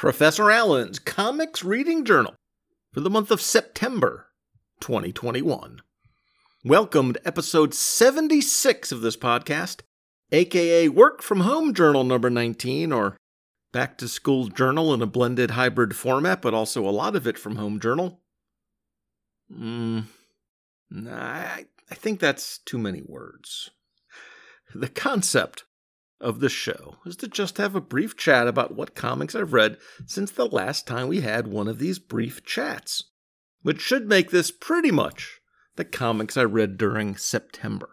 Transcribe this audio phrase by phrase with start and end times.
[0.00, 2.34] Professor Allen's Comics Reading Journal
[2.90, 4.28] for the month of September
[4.80, 5.82] 2021.
[6.64, 9.82] Welcome to episode 76 of this podcast,
[10.32, 13.18] aka Work from Home Journal number 19, or
[13.72, 17.36] Back to School Journal in a blended hybrid format, but also a lot of it
[17.36, 18.22] from Home Journal.
[19.54, 20.00] Hmm,
[21.10, 23.68] I, I think that's too many words.
[24.74, 25.64] The concept
[26.20, 29.78] of the show is to just have a brief chat about what comics I've read
[30.06, 33.04] since the last time we had one of these brief chats,
[33.62, 35.40] which should make this pretty much
[35.76, 37.88] the comics I read during September.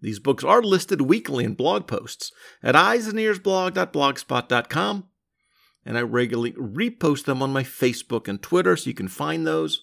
[0.00, 5.08] These books are listed weekly in blog posts at eyesandearsblog.blogspot.com,
[5.84, 9.82] and I regularly repost them on my Facebook and Twitter so you can find those.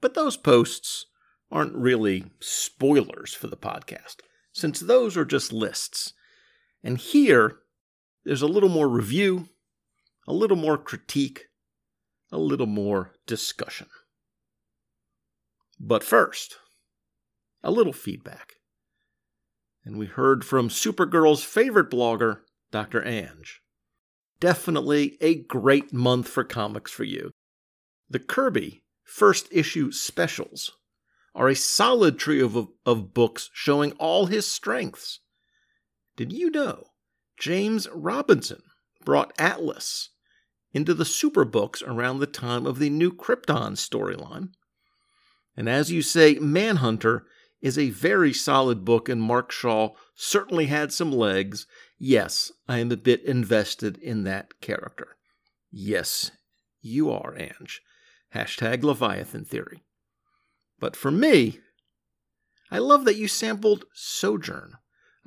[0.00, 1.06] But those posts
[1.50, 4.16] aren't really spoilers for the podcast,
[4.52, 6.12] since those are just lists
[6.82, 7.58] and here,
[8.24, 9.48] there's a little more review,
[10.26, 11.46] a little more critique,
[12.30, 13.88] a little more discussion.
[15.80, 16.56] But first,
[17.62, 18.54] a little feedback.
[19.84, 23.02] And we heard from Supergirl's favorite blogger, Dr.
[23.04, 23.60] Ange.
[24.40, 27.30] Definitely a great month for comics for you.
[28.10, 30.72] The Kirby first issue specials
[31.34, 35.20] are a solid trio of, of books showing all his strengths
[36.18, 36.88] did you know
[37.38, 38.60] James Robinson
[39.04, 40.10] brought Atlas
[40.72, 44.48] into the superbooks around the time of the New Krypton storyline?
[45.56, 47.24] And as you say, Manhunter
[47.62, 51.68] is a very solid book, and Mark Shaw certainly had some legs.
[52.00, 55.16] Yes, I am a bit invested in that character.
[55.70, 56.32] Yes,
[56.80, 57.80] you are, Ange.
[58.34, 59.84] Hashtag Leviathan Theory.
[60.80, 61.60] But for me,
[62.72, 64.72] I love that you sampled Sojourn.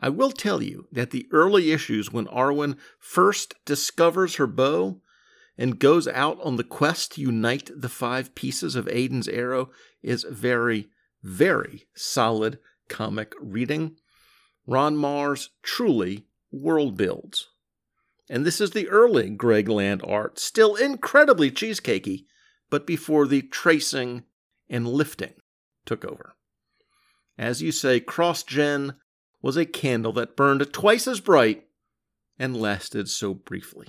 [0.01, 4.99] I will tell you that the early issues when Arwen first discovers her bow
[5.57, 9.69] and goes out on the quest to unite the five pieces of Aiden's arrow
[10.01, 10.89] is very,
[11.21, 13.97] very solid comic reading.
[14.65, 17.49] Ron Marz truly world builds.
[18.27, 22.25] And this is the early Greg Land art, still incredibly cheesecakey,
[22.69, 24.23] but before the tracing
[24.69, 25.33] and lifting
[25.85, 26.35] took over.
[27.37, 28.95] As you say, cross gen
[29.41, 31.65] was a candle that burned twice as bright
[32.37, 33.87] and lasted so briefly.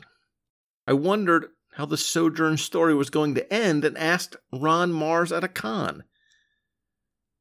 [0.87, 5.45] I wondered how the Sojourn story was going to end and asked Ron Marz at
[5.45, 6.05] a con.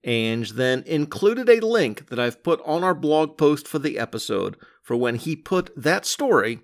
[0.03, 4.57] Ange then included a link that I've put on our blog post for the episode
[4.81, 6.61] for when he put that story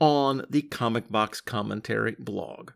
[0.00, 2.72] on the Comic Box Commentary blog.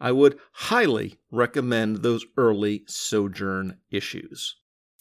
[0.00, 4.56] I would highly recommend those early Sojourn issues.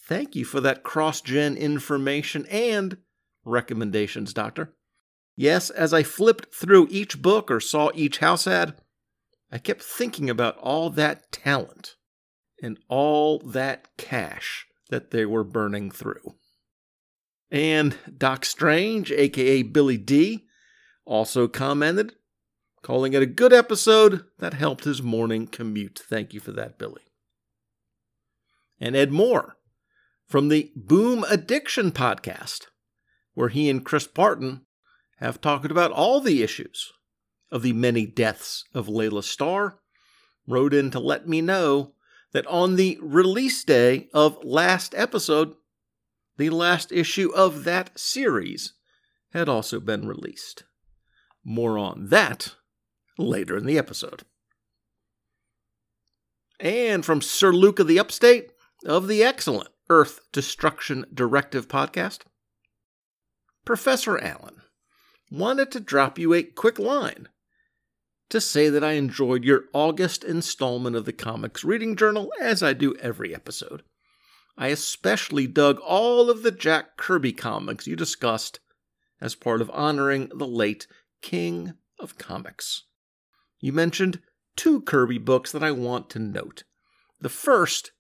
[0.07, 2.97] Thank you for that cross gen information and
[3.43, 4.75] recommendations, Doctor.
[5.35, 8.75] Yes, as I flipped through each book or saw each house ad,
[9.51, 11.95] I kept thinking about all that talent
[12.61, 16.35] and all that cash that they were burning through.
[17.49, 20.45] And Doc Strange, aka Billy D,
[21.05, 22.13] also commented,
[22.83, 25.99] calling it a good episode that helped his morning commute.
[26.07, 27.01] Thank you for that, Billy.
[28.79, 29.57] And Ed Moore
[30.27, 32.67] from the Boom Addiction podcast,
[33.33, 34.65] where he and Chris Parton
[35.19, 36.91] have talked about all the issues
[37.51, 39.79] of the many deaths of Layla Starr,
[40.47, 41.93] wrote in to let me know
[42.33, 45.55] that on the release day of last episode,
[46.37, 48.73] the last issue of that series
[49.31, 50.63] had also been released.
[51.43, 52.55] More on that
[53.17, 54.23] later in the episode.
[56.59, 58.51] And from Sir of the Upstate
[58.85, 62.21] of the Excellent Earth Destruction Directive podcast.
[63.65, 64.61] Professor Allen
[65.29, 67.29] wanted to drop you a quick line
[68.29, 72.73] to say that I enjoyed your August installment of the Comics Reading Journal, as I
[72.73, 73.83] do every episode.
[74.57, 78.59] I especially dug all of the Jack Kirby comics you discussed
[79.21, 80.87] as part of honoring the late
[81.21, 82.83] King of Comics.
[83.59, 84.21] You mentioned
[84.55, 86.63] two Kirby books that I want to note.
[87.19, 87.91] The first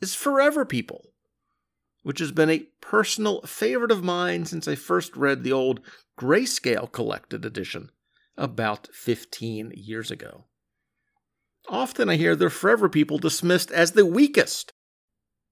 [0.00, 1.11] is Forever People,
[2.02, 5.80] which has been a personal favorite of mine since I first read the old
[6.18, 7.90] Grayscale Collected Edition
[8.36, 10.44] about 15 years ago.
[11.68, 14.72] Often I hear the Forever People dismissed as the weakest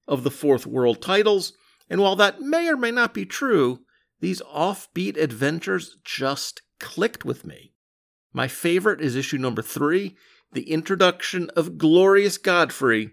[0.08, 1.52] of the Fourth World titles,
[1.88, 3.80] and while that may or may not be true,
[4.20, 7.74] these offbeat adventures just clicked with me.
[8.32, 10.16] My favorite is issue number three,
[10.52, 13.12] the introduction of Glorious Godfrey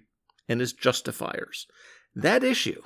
[0.49, 1.67] and his Justifiers.
[2.15, 2.81] That issue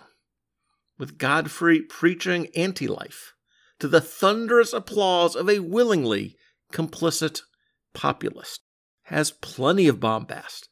[1.02, 3.34] with Godfrey preaching anti life
[3.80, 6.38] to the thunderous applause of a willingly
[6.72, 7.42] complicit
[7.92, 8.62] populist,
[9.06, 10.70] has plenty of bombast,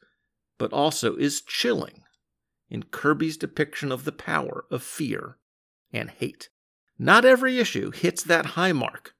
[0.56, 2.04] but also is chilling
[2.68, 5.36] in Kirby's depiction of the power of fear
[5.92, 6.48] and hate.
[6.96, 9.14] Not every issue hits that high mark,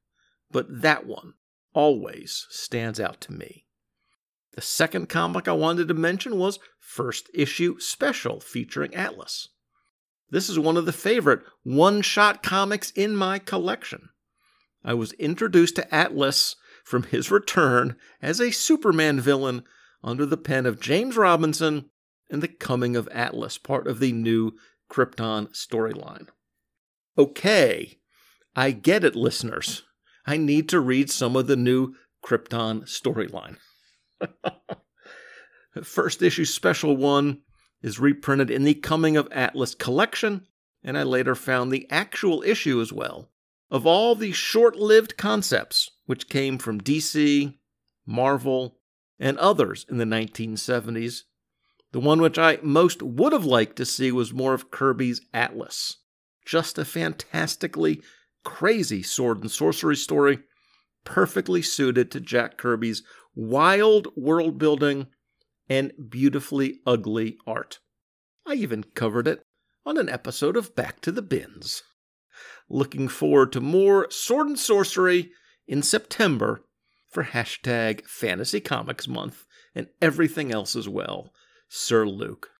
[0.48, 1.34] but that one
[1.74, 3.66] always stands out to me.
[4.52, 9.48] The second comic I wanted to mention was First Issue Special featuring Atlas.
[10.30, 14.10] This is one of the favorite one shot comics in my collection.
[14.84, 19.64] I was introduced to Atlas from his return as a Superman villain
[20.02, 21.90] under the pen of James Robinson
[22.30, 24.52] and the coming of Atlas, part of the new
[24.90, 26.28] Krypton storyline.
[27.18, 27.98] Okay,
[28.56, 29.82] I get it, listeners.
[30.26, 31.94] I need to read some of the new
[32.24, 33.56] Krypton storyline.
[35.82, 37.42] First issue special one
[37.82, 40.46] is reprinted in the Coming of Atlas collection,
[40.82, 43.30] and I later found the actual issue as well
[43.70, 47.56] of all the short lived concepts which came from DC,
[48.04, 48.76] Marvel,
[49.18, 51.22] and others in the 1970s.
[51.92, 55.98] The one which I most would have liked to see was more of Kirby's Atlas.
[56.44, 58.02] Just a fantastically
[58.42, 60.40] crazy sword and sorcery story,
[61.04, 63.02] perfectly suited to Jack Kirby's
[63.36, 65.06] wild world building
[65.70, 67.78] and beautifully ugly art.
[68.44, 69.42] I even covered it
[69.86, 71.84] on an episode of Back to the Bins.
[72.68, 75.30] Looking forward to more sword and sorcery
[75.68, 76.62] in September
[77.08, 79.44] for hashtag Fantasy Comics Month
[79.74, 81.32] and everything else as well.
[81.68, 82.50] Sir Luke.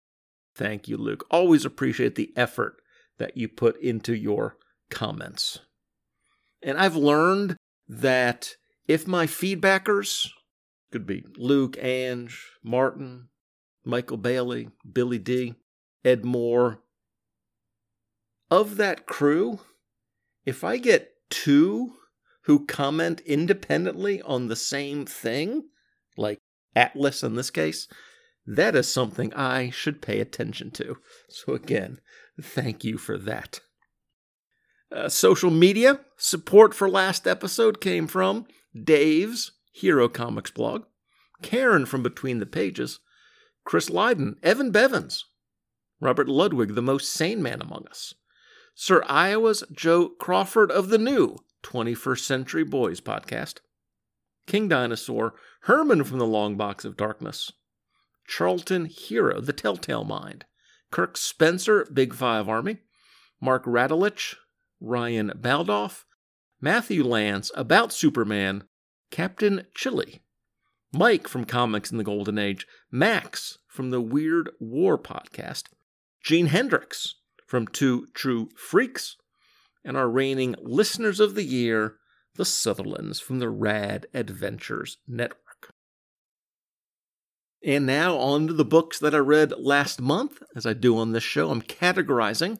[0.55, 1.25] Thank you, Luke.
[1.29, 2.75] Always appreciate the effort
[3.17, 4.57] that you put into your
[4.89, 5.59] comments.
[6.61, 7.57] And I've learned
[7.87, 8.55] that
[8.87, 10.29] if my feedbackers
[10.91, 13.29] could be Luke, Ange, Martin,
[13.83, 15.55] Michael Bailey, Billy D,
[16.03, 16.81] Ed Moore.
[18.49, 19.61] Of that crew,
[20.45, 21.93] if I get two
[22.43, 25.69] who comment independently on the same thing,
[26.17, 26.39] like
[26.75, 27.87] Atlas in this case,
[28.45, 30.97] that is something I should pay attention to.
[31.29, 31.99] So, again,
[32.41, 33.61] thank you for that.
[34.91, 38.45] Uh, social media support for last episode came from
[38.83, 40.83] Dave's Hero Comics blog,
[41.41, 42.99] Karen from Between the Pages,
[43.63, 45.25] Chris Lydon, Evan Bevins,
[45.99, 48.13] Robert Ludwig, the most sane man among us,
[48.75, 53.59] Sir Iowa's Joe Crawford of the new 21st Century Boys podcast,
[54.47, 57.51] King Dinosaur, Herman from the Long Box of Darkness,
[58.27, 60.45] Charlton Hero, The Telltale Mind,
[60.89, 62.77] Kirk Spencer, Big Five Army,
[63.39, 64.35] Mark Radulich,
[64.79, 66.03] Ryan Baldoff,
[66.59, 68.63] Matthew Lance, About Superman,
[69.11, 70.21] Captain Chili,
[70.93, 75.65] Mike from Comics in the Golden Age, Max from the Weird War podcast,
[76.23, 77.15] Gene Hendricks
[77.45, 79.17] from Two True Freaks,
[79.83, 81.97] and our reigning listeners of the year,
[82.35, 85.73] the Sutherlands from the Rad Adventures Network.
[87.63, 90.41] And now on to the books that I read last month.
[90.55, 92.57] As I do on this show, I'm categorizing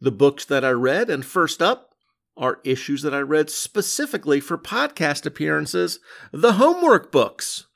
[0.00, 1.91] the books that I read, and first up,
[2.36, 5.98] are issues that I read specifically for podcast appearances,
[6.32, 7.66] the homework books.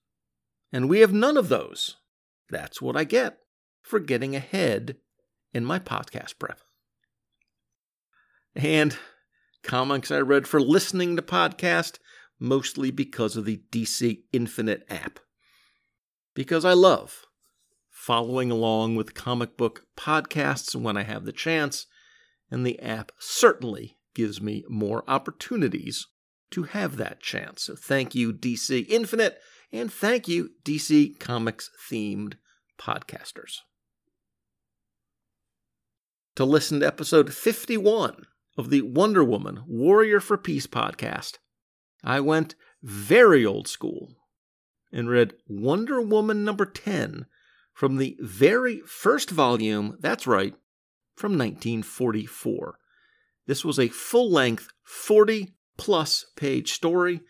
[0.73, 1.97] And we have none of those.
[2.50, 3.38] That's what I get
[3.82, 4.97] for getting ahead
[5.53, 6.61] in my podcast prep.
[8.55, 8.97] And
[9.62, 11.99] comics I read for listening to podcast,
[12.38, 15.19] mostly because of the DC Infinite app.
[16.35, 17.26] Because I love
[17.90, 21.87] following along with comic book podcasts when I have the chance,
[22.50, 26.06] and the app certainly gives me more opportunities
[26.50, 27.64] to have that chance.
[27.64, 29.38] So thank you, DC Infinite,
[29.70, 32.35] and thank you, DC Comics themed
[32.80, 33.58] podcasters.
[36.37, 38.25] To listen to episode 51
[38.56, 41.35] of the Wonder Woman Warrior for Peace podcast,
[42.02, 44.14] I went very old school
[44.90, 47.26] and read Wonder Woman number 10
[47.75, 50.54] from the very first volume, that's right,
[51.16, 52.78] from 1944.
[53.47, 57.21] This was a full length, 40 plus page story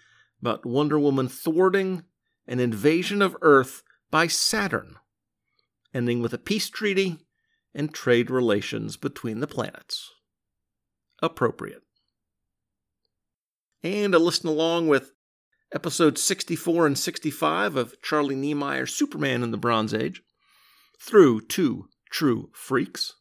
[0.41, 2.05] about Wonder Woman thwarting
[2.47, 4.97] an invasion of Earth by Saturn,
[5.93, 7.19] ending with a peace treaty
[7.75, 10.13] and trade relations between the planets.
[11.23, 11.83] Appropriate.
[13.83, 15.13] And to listen along with
[15.75, 20.23] episodes 64 and 65 of Charlie Niemeyer's Superman in the Bronze Age,
[21.01, 23.15] through two true freaks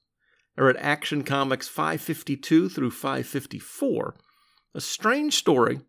[0.58, 4.16] are at Action Comics 552 through 554,
[4.74, 5.82] a strange story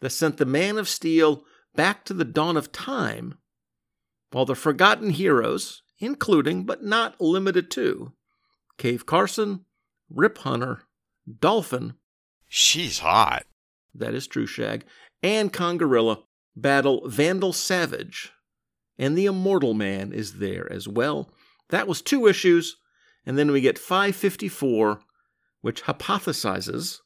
[0.00, 1.44] that sent the Man of Steel
[1.74, 3.38] back to the dawn of time,
[4.30, 8.12] while the forgotten heroes, including but not limited to
[8.78, 9.64] Cave Carson,
[10.10, 10.82] Rip Hunter,
[11.40, 11.94] Dolphin.
[12.48, 13.44] She's hot.
[13.94, 14.84] That is true, Shag.
[15.22, 16.22] And Congarilla
[16.56, 18.32] battle Vandal Savage,
[18.98, 21.30] and the Immortal Man is there as well.
[21.70, 22.76] That was two issues,
[23.26, 25.00] and then we get 554,
[25.60, 26.98] which hypothesizes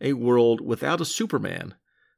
[0.00, 1.74] a world without a Superman,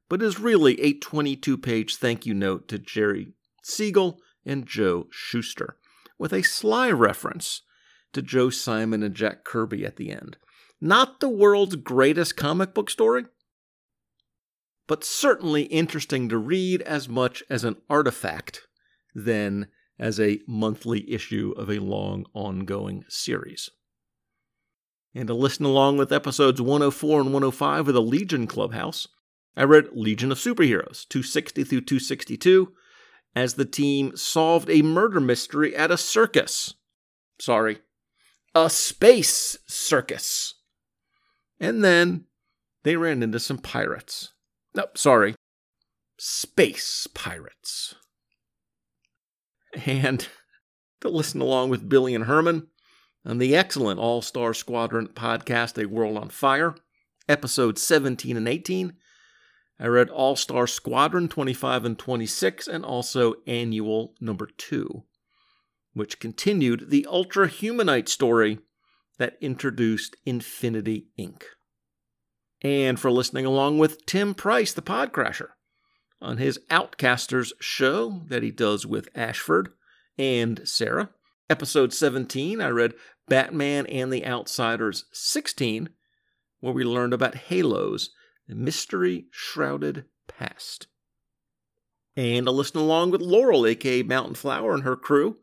[0.09, 3.33] but is really a 22 page thank you note to Jerry
[3.63, 5.77] Siegel and Joe Shuster,
[6.17, 7.61] with a sly reference
[8.13, 10.37] to Joe Simon and Jack Kirby at the end.
[10.79, 13.25] Not the world's greatest comic book story,
[14.87, 18.67] but certainly interesting to read as much as an artifact
[19.15, 19.67] than
[19.99, 23.69] as a monthly issue of a long ongoing series.
[25.15, 29.07] And to listen along with episodes 104 and 105 of the Legion Clubhouse,
[29.55, 32.73] I read Legion of Superheroes 260 through 262
[33.35, 36.73] as the team solved a murder mystery at a circus.
[37.39, 37.79] Sorry,
[38.55, 40.55] a space circus.
[41.59, 42.25] And then
[42.83, 44.33] they ran into some pirates.
[44.75, 45.35] No, sorry,
[46.17, 47.95] space pirates
[49.85, 50.27] and
[51.01, 52.67] to listen along with Billy and Herman
[53.25, 56.75] on the excellent All Star Squadron podcast, A World on Fire,
[57.27, 58.93] episodes 17 and 18.
[59.79, 65.03] I read All Star Squadron 25 and 26, and also Annual number 2,
[65.93, 68.59] which continued the Ultra Humanite story
[69.17, 71.43] that introduced Infinity Inc.
[72.61, 75.49] And for listening along with Tim Price, the Podcrasher,
[76.23, 79.69] on his Outcasters show that he does with Ashford
[80.17, 81.09] and Sarah.
[81.49, 82.93] Episode 17, I read
[83.27, 85.89] Batman and the Outsiders 16,
[86.61, 88.09] where we learned about Halo's
[88.47, 90.87] mystery shrouded past.
[92.15, 95.37] And I listened along with Laurel, aka Mountain Flower, and her crew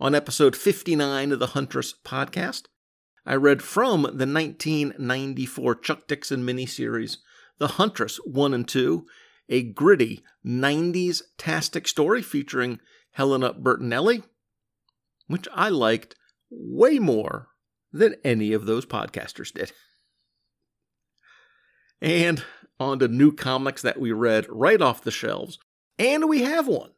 [0.00, 2.64] on episode 59 of the Huntress podcast.
[3.24, 7.18] I read from the 1994 Chuck Dixon miniseries,
[7.58, 9.06] The Huntress 1 and 2,
[9.48, 12.80] a gritty 90s tastic story featuring
[13.12, 14.22] Helena Bertinelli,
[15.26, 16.16] which I liked
[16.50, 17.48] way more
[17.92, 19.72] than any of those podcasters did.
[22.00, 22.42] And
[22.80, 25.58] on to new comics that we read right off the shelves.
[25.98, 26.90] And we have one,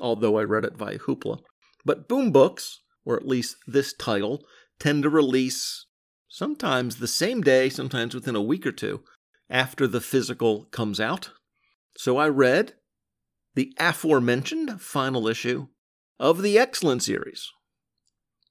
[0.00, 1.38] although I read it via Hoopla.
[1.84, 4.44] But Boom Books, or at least this title,
[4.78, 5.86] tend to release
[6.28, 9.04] sometimes the same day, sometimes within a week or two
[9.48, 11.30] after the physical comes out.
[11.96, 12.74] So I read
[13.54, 15.68] the aforementioned final issue
[16.18, 17.50] of the Excellent series,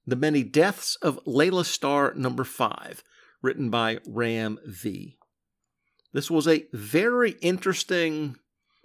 [0.06, 3.02] The Many Deaths of Layla Starr number 5,
[3.42, 5.16] written by Ram V.
[6.12, 8.36] This was a very interesting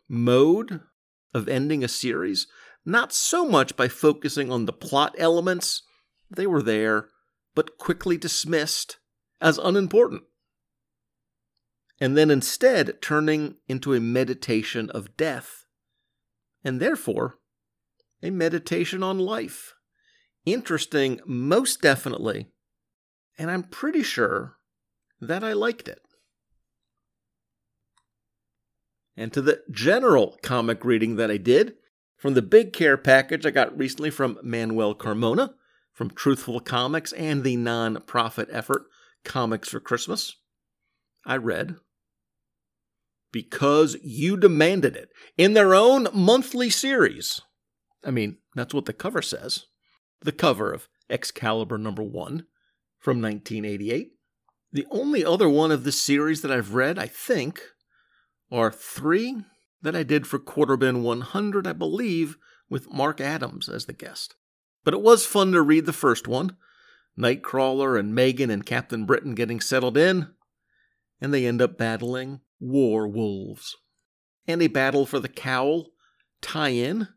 [0.08, 0.82] mode
[1.34, 2.48] of ending a series,
[2.86, 5.84] not so much by focusing on the plot elements,
[6.32, 7.10] they were there,
[7.54, 8.98] but quickly dismissed
[9.42, 10.24] as unimportant
[12.00, 15.66] and then instead turning into a meditation of death,
[16.63, 17.39] and therefore
[18.22, 19.74] a meditation on life.
[20.46, 22.48] Interesting, most definitely,
[23.38, 24.58] and I'm pretty sure
[25.20, 26.01] that I liked it.
[29.16, 31.74] And to the general comic reading that I did,
[32.16, 35.54] from the big care package I got recently from Manuel Carmona,
[35.92, 38.84] from Truthful Comics and the non profit effort
[39.24, 40.36] Comics for Christmas,
[41.25, 41.77] I read
[43.31, 47.41] because you demanded it in their own monthly series.
[48.03, 49.65] I mean, that's what the cover says.
[50.22, 52.46] The cover of Excalibur number one
[53.00, 54.12] from 1988.
[54.72, 57.62] The only other one of this series that I've read, I think,
[58.51, 59.43] are three
[59.81, 62.38] that I did for Quarterbin 100, I believe,
[62.69, 64.36] with Mark Adams as the guest.
[64.84, 66.57] But it was fun to read the first one
[67.17, 70.27] Nightcrawler and Meggan and Captain Britain getting settled in,
[71.19, 73.76] and they end up battling war wolves.
[74.48, 75.88] And a battle for the cowl
[76.42, 77.10] tie in,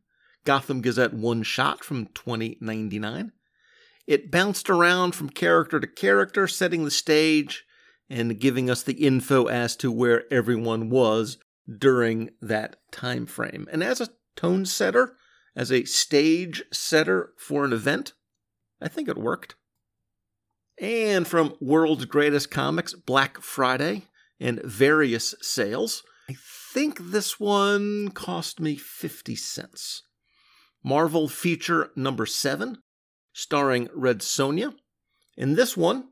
[0.44, 3.32] Gotham Gazette one shot from 2099.
[4.06, 7.64] It bounced around from character to character, setting the stage
[8.09, 11.38] and giving us the info as to where everyone was
[11.78, 13.68] during that time frame.
[13.70, 15.14] And as a tone setter,
[15.54, 18.14] as a stage setter for an event,
[18.80, 19.54] I think it worked.
[20.80, 24.06] And from World's Greatest Comics, Black Friday,
[24.40, 26.02] and various sales.
[26.28, 26.37] I
[26.73, 30.02] think this one cost me 50 cents.
[30.82, 32.78] Marvel feature number 7,
[33.32, 34.75] starring Red Sonja.
[35.37, 36.09] In this one,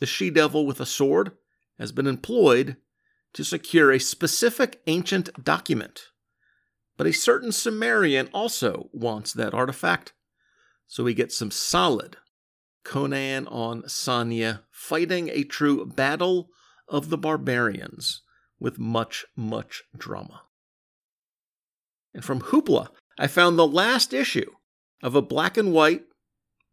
[0.00, 1.32] the she devil with a sword
[1.78, 2.76] has been employed
[3.34, 6.06] to secure a specific ancient document.
[6.96, 10.14] But a certain Cimmerian also wants that artifact,
[10.86, 12.16] so we get some solid
[12.84, 16.48] Conan on Sonja fighting a true battle
[16.88, 18.22] of the barbarians
[18.58, 20.42] with much, much drama.
[22.14, 24.50] And from Hoopla, I found the last issue
[25.02, 26.04] of a black and white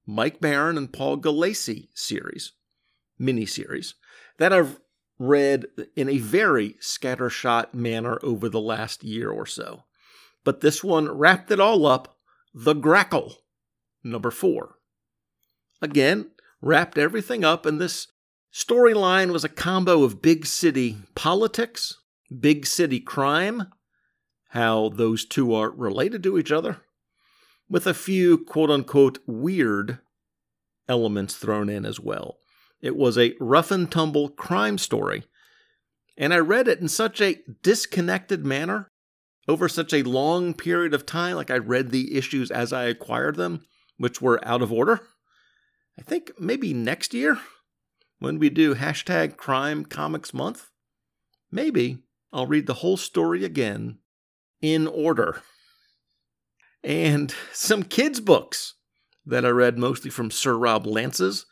[0.05, 2.53] Mike Baron and Paul Gulacy series,
[3.19, 3.93] miniseries,
[4.37, 4.79] that I've
[5.17, 9.83] read in a very scattershot manner over the last year or so.
[10.43, 12.17] But this one wrapped it all up
[12.53, 13.35] The Grackle,
[14.03, 14.75] number four.
[15.81, 16.31] Again,
[16.61, 18.07] wrapped everything up, in this
[18.55, 21.97] storyline was a combo of big city politics,
[22.39, 23.67] big city crime,
[24.49, 26.77] how those two are related to each other,
[27.69, 29.99] with a few quote unquote weird
[30.87, 32.37] elements thrown in as well.
[32.81, 35.25] It was a rough and tumble crime story,
[36.17, 38.89] and I read it in such a disconnected manner
[39.49, 41.35] over such a long period of time.
[41.35, 43.65] Like I read the issues as I acquired them,
[43.97, 45.01] which were out of order.
[45.99, 47.39] I think maybe next year,
[48.19, 50.69] when we do hashtag crime comics month,
[51.51, 51.99] maybe
[52.31, 53.99] I'll read the whole story again
[54.61, 55.41] in order.
[56.83, 58.75] And some kids' books
[59.25, 61.45] that I read mostly from Sir Rob Lance's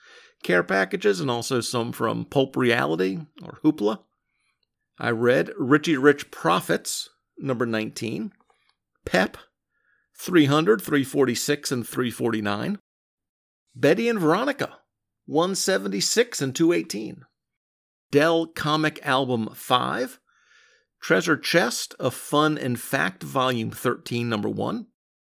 [0.44, 4.00] care packages and also some from Pulp Reality or Hoopla.
[5.00, 8.32] I read Richie Rich Profits, number 19,
[9.06, 9.38] Pep,
[10.18, 12.78] 300, 346, and 349,
[13.76, 14.78] Betty and Veronica,
[15.26, 17.26] 176 and 218,
[18.12, 20.20] Dell Comic Album 5,
[21.02, 24.88] Treasure Chest of Fun and Fact, Volume 13, Number 1,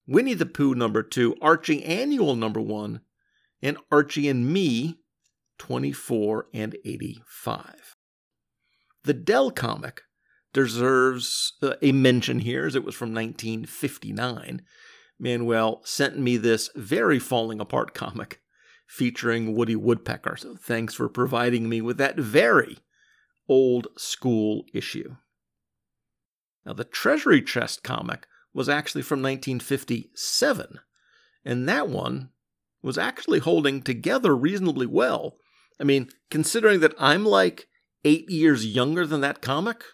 [0.06, 3.00] Winnie the Pooh, Number 2, Archie Annual, Number 1,
[3.62, 4.98] and Archie and Me,
[5.58, 7.96] 24 and 85.
[9.04, 10.02] The Dell comic
[10.52, 14.62] deserves uh, a mention here, as it was from 1959.
[15.18, 18.41] Manuel sent me this very falling apart comic
[18.92, 22.76] featuring Woody Woodpecker, so thanks for providing me with that very
[23.48, 25.16] old school issue.
[26.66, 30.78] Now, the Treasury Chest comic was actually from 1957,
[31.42, 32.32] and that one
[32.82, 35.36] was actually holding together reasonably well.
[35.80, 37.68] I mean, considering that I'm like
[38.04, 39.84] eight years younger than that comic,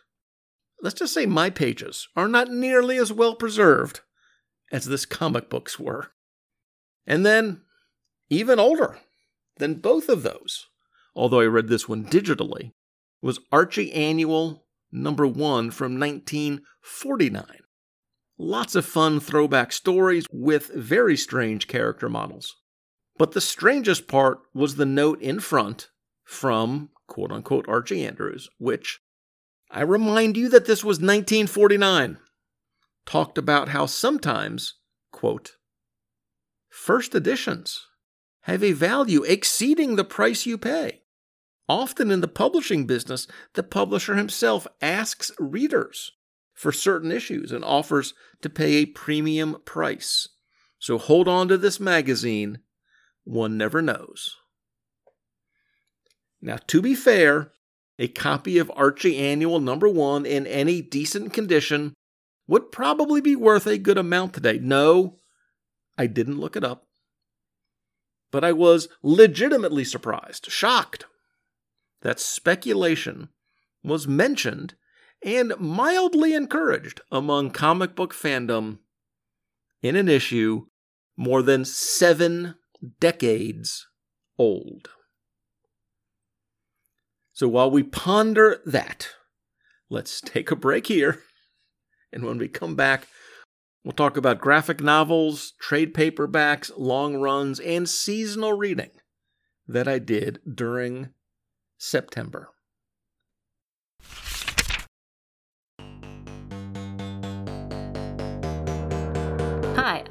[0.82, 4.00] let's just say my pages are not nearly as well preserved
[4.72, 6.08] as this comic books were.
[7.06, 7.62] And then,
[8.30, 8.98] even older
[9.58, 10.66] than both of those,
[11.14, 12.72] although I read this one digitally,
[13.20, 17.44] was Archie Annual number one from 1949.
[18.38, 22.54] Lots of fun throwback stories with very strange character models.
[23.16, 25.88] But the strangest part was the note in front
[26.24, 29.00] from quote unquote Archie Andrews, which
[29.70, 32.18] I remind you that this was 1949.
[33.06, 34.74] Talked about how sometimes,
[35.10, 35.52] quote,
[36.68, 37.87] first editions
[38.52, 41.02] have a value exceeding the price you pay.
[41.68, 46.12] Often in the publishing business, the publisher himself asks readers
[46.54, 50.28] for certain issues and offers to pay a premium price.
[50.78, 52.60] So hold on to this magazine.
[53.24, 54.36] One never knows.
[56.40, 57.52] Now, to be fair,
[57.98, 61.92] a copy of Archie Annual number one in any decent condition
[62.46, 64.58] would probably be worth a good amount today.
[64.58, 65.16] No,
[65.98, 66.87] I didn't look it up.
[68.30, 71.06] But I was legitimately surprised, shocked
[72.02, 73.28] that speculation
[73.82, 74.74] was mentioned
[75.22, 78.78] and mildly encouraged among comic book fandom
[79.82, 80.66] in an issue
[81.16, 82.54] more than seven
[83.00, 83.86] decades
[84.38, 84.90] old.
[87.32, 89.10] So while we ponder that,
[89.88, 91.22] let's take a break here.
[92.12, 93.06] And when we come back,
[93.88, 98.90] we'll talk about graphic novels, trade paperbacks, long runs, and seasonal reading
[99.66, 101.08] that I did during
[101.78, 102.50] September.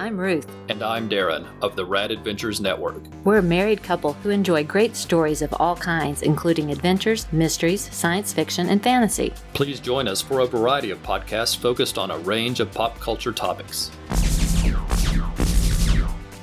[0.08, 0.48] I'm Ruth.
[0.70, 3.04] And I'm Darren of the Rad Adventures Network.
[3.26, 8.32] We're a married couple who enjoy great stories of all kinds, including adventures, mysteries, science
[8.32, 9.34] fiction, and fantasy.
[9.52, 13.34] Please join us for a variety of podcasts focused on a range of pop culture
[13.34, 13.92] topics.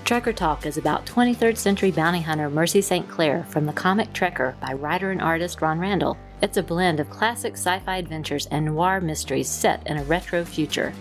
[0.05, 3.09] Trekker Talk is about 23rd century bounty hunter Mercy St.
[3.09, 6.19] Clair from the comic Trekker by writer and artist Ron Randall.
[6.43, 10.45] It's a blend of classic sci fi adventures and noir mysteries set in a retro
[10.45, 10.93] future.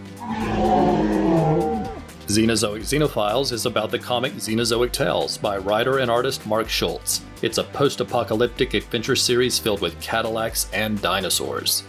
[2.28, 7.22] Xenozoic Xenophiles is about the comic Xenozoic Tales by writer and artist Mark Schultz.
[7.42, 11.84] It's a post apocalyptic adventure series filled with Cadillacs and dinosaurs.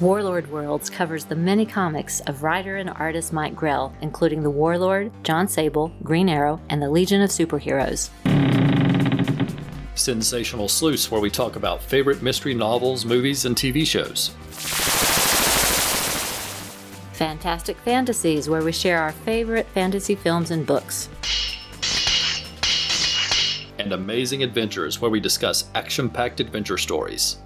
[0.00, 5.12] Warlord Worlds covers the many comics of writer and artist Mike Grell, including The Warlord,
[5.22, 8.08] John Sable, Green Arrow, and the Legion of Superheroes.
[9.94, 14.30] Sensational Sleuths, where we talk about favorite mystery novels, movies, and TV shows.
[17.20, 21.10] Fantastic Fantasies, where we share our favorite fantasy films and books.
[23.78, 27.36] And Amazing Adventures, where we discuss action packed adventure stories.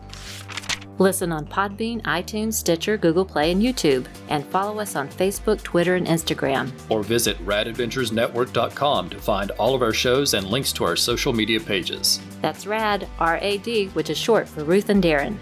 [0.99, 4.07] Listen on Podbean, iTunes, Stitcher, Google Play, and YouTube.
[4.29, 6.71] And follow us on Facebook, Twitter, and Instagram.
[6.89, 11.59] Or visit radadventuresnetwork.com to find all of our shows and links to our social media
[11.59, 12.21] pages.
[12.41, 15.37] That's RAD, R A D, which is short for Ruth and Darren.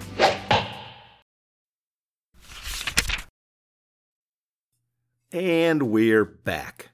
[5.33, 6.91] And we're back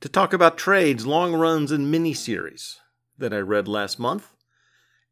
[0.00, 2.76] to talk about trades, long runs, and miniseries
[3.18, 4.32] that I read last month.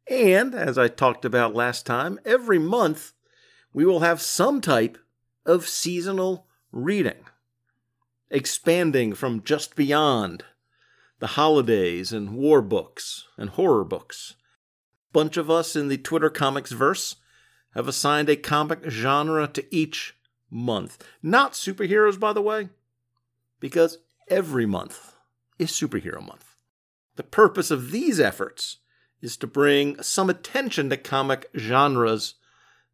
[0.09, 3.13] And as I talked about last time, every month
[3.71, 4.97] we will have some type
[5.45, 7.25] of seasonal reading,
[8.31, 10.43] expanding from just beyond
[11.19, 14.33] the holidays and war books and horror books.
[15.11, 17.17] Bunch of us in the Twitter comics verse
[17.75, 20.15] have assigned a comic genre to each
[20.53, 21.03] month.
[21.21, 22.69] Not superheroes, by the way,
[23.59, 23.97] because
[24.29, 25.15] every month
[25.59, 26.55] is superhero month.
[27.15, 28.77] The purpose of these efforts
[29.21, 32.35] is to bring some attention to comic genres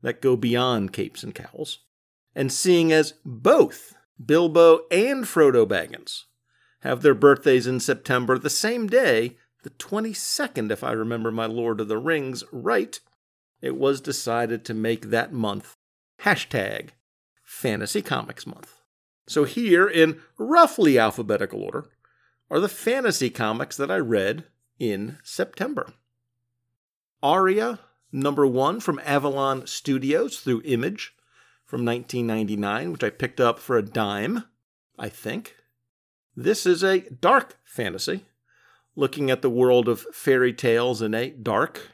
[0.01, 1.79] that go beyond capes and cowls.
[2.35, 6.25] And seeing as both Bilbo and Frodo Baggins
[6.81, 11.81] have their birthdays in September the same day, the 22nd, if I remember my Lord
[11.81, 12.99] of the Rings right,
[13.61, 15.75] it was decided to make that month
[16.21, 16.89] hashtag
[17.59, 18.77] Fantasy Comics Month.
[19.27, 21.89] So, here in roughly alphabetical order
[22.49, 24.45] are the fantasy comics that I read
[24.79, 25.91] in September.
[27.21, 27.79] Aria,
[28.13, 31.13] number one from Avalon Studios through Image
[31.65, 34.45] from 1999, which I picked up for a dime,
[34.97, 35.57] I think.
[36.37, 38.23] This is a dark fantasy,
[38.95, 41.89] looking at the world of fairy tales in a dark,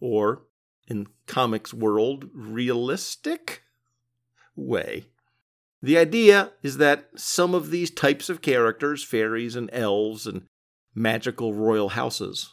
[0.00, 0.44] or
[0.86, 3.64] in comics world, realistic
[4.58, 5.06] way.
[5.80, 10.46] The idea is that some of these types of characters, fairies and elves and
[10.94, 12.50] magical royal houses,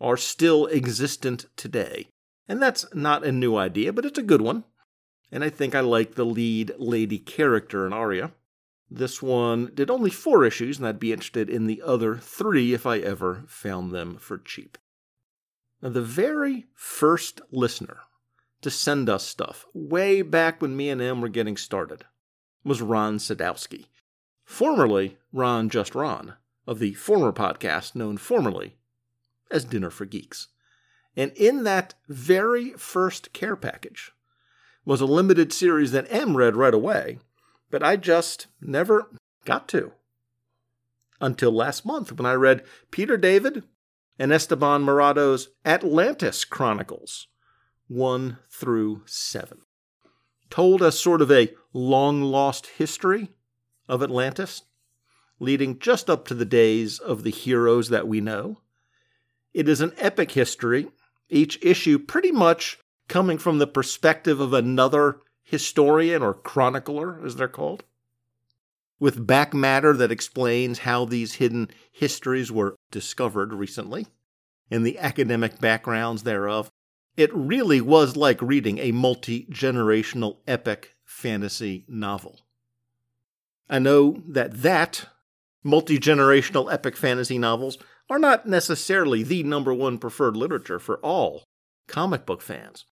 [0.00, 2.08] are still existent today.
[2.48, 4.64] And that's not a new idea, but it's a good one.
[5.30, 8.32] And I think I like the lead lady character in Aria.
[8.90, 12.86] This one did only four issues, and I'd be interested in the other three if
[12.86, 14.78] I ever found them for cheap.
[15.82, 17.98] Now, the very first listener
[18.62, 22.04] to send us stuff, way back when me and him were getting started,
[22.64, 23.86] was Ron Sadowski,
[24.44, 26.34] formerly Ron Just Ron,
[26.66, 28.76] of the former podcast known formerly
[29.50, 30.48] as Dinner for Geeks.
[31.16, 34.12] And in that very first care package
[34.84, 37.18] was a limited series that M read right away,
[37.70, 39.10] but I just never
[39.44, 39.92] got to.
[41.20, 43.64] Until last month when I read Peter David
[44.18, 47.26] and Esteban Maroto's Atlantis Chronicles
[47.88, 49.62] 1 through 7.
[50.50, 53.30] Told us sort of a long lost history
[53.88, 54.62] of Atlantis,
[55.40, 58.60] leading just up to the days of the heroes that we know.
[59.54, 60.88] It is an epic history,
[61.30, 67.48] each issue pretty much coming from the perspective of another historian or chronicler, as they're
[67.48, 67.84] called,
[69.00, 74.08] with back matter that explains how these hidden histories were discovered recently
[74.70, 76.70] and the academic backgrounds thereof.
[77.18, 82.42] It really was like reading a multi generational epic fantasy novel.
[83.68, 85.06] I know that that
[85.64, 87.76] multi generational epic fantasy novels
[88.08, 91.42] are not necessarily the number one preferred literature for all
[91.88, 92.84] comic book fans.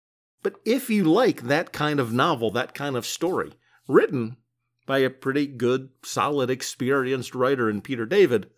[0.42, 3.52] But if you like that kind of novel, that kind of story,
[3.86, 4.38] written
[4.86, 8.50] by a pretty good, solid, experienced writer in Peter David,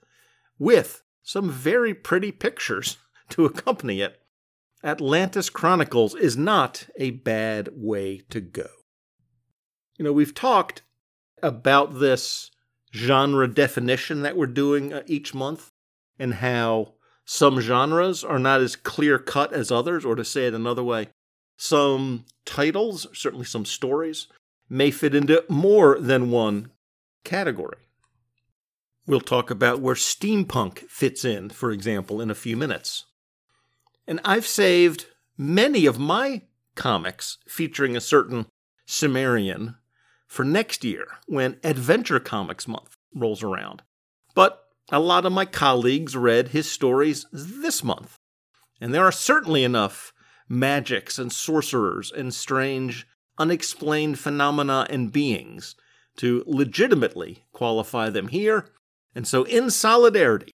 [0.59, 2.96] with some very pretty pictures
[3.28, 4.18] to accompany it,
[4.84, 8.68] Atlantis Chronicles is not a bad way to go.
[9.98, 10.82] You know, we've talked
[11.42, 12.50] about this
[12.94, 15.70] genre definition that we're doing uh, each month
[16.18, 20.54] and how some genres are not as clear cut as others, or to say it
[20.54, 21.08] another way,
[21.56, 24.28] some titles, certainly some stories,
[24.70, 26.70] may fit into more than one
[27.24, 27.78] category.
[29.06, 33.04] We'll talk about where steampunk fits in, for example, in a few minutes.
[34.09, 35.05] And I've saved
[35.37, 36.42] many of my
[36.75, 38.47] comics featuring a certain
[38.87, 39.77] Cimmerian
[40.27, 43.83] for next year when Adventure Comics Month rolls around.
[44.35, 48.16] But a lot of my colleagues read his stories this month,
[48.81, 50.14] and there are certainly enough
[50.49, 55.77] magics and sorcerers and strange, unexplained phenomena and beings
[56.16, 58.71] to legitimately qualify them here.
[59.14, 60.53] And so, in solidarity,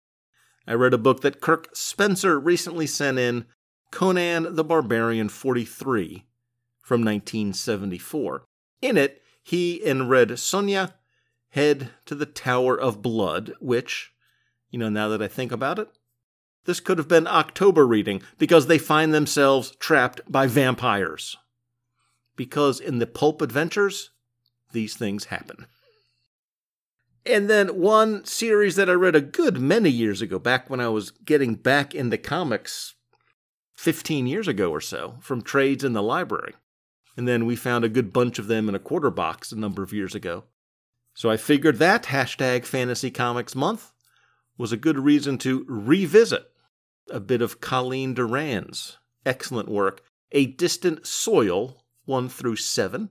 [0.66, 3.46] I read a book that Kirk Spencer recently sent in
[3.92, 6.26] Conan the Barbarian 43
[6.82, 8.46] from 1974.
[8.82, 10.94] In it, he and Red Sonja
[11.50, 14.14] head to the Tower of Blood, which,
[14.70, 15.90] you know, now that I think about it,
[16.66, 21.36] this could have been October reading because they find themselves trapped by vampires.
[22.36, 24.12] Because in the pulp adventures,
[24.72, 25.68] these things happen.
[27.26, 30.90] And then one series that I read a good many years ago, back when I
[30.90, 32.96] was getting back into comics
[33.76, 36.54] 15 years ago or so, from trades in the library.
[37.16, 39.84] And then we found a good bunch of them in a quarter box a number
[39.84, 40.44] of years ago.
[41.14, 43.92] So I figured that hashtag Fantasy Comics Month
[44.58, 46.52] was a good reason to revisit
[47.10, 53.10] a bit of Colleen Doran's excellent work, A Distant Soil 1 through 7.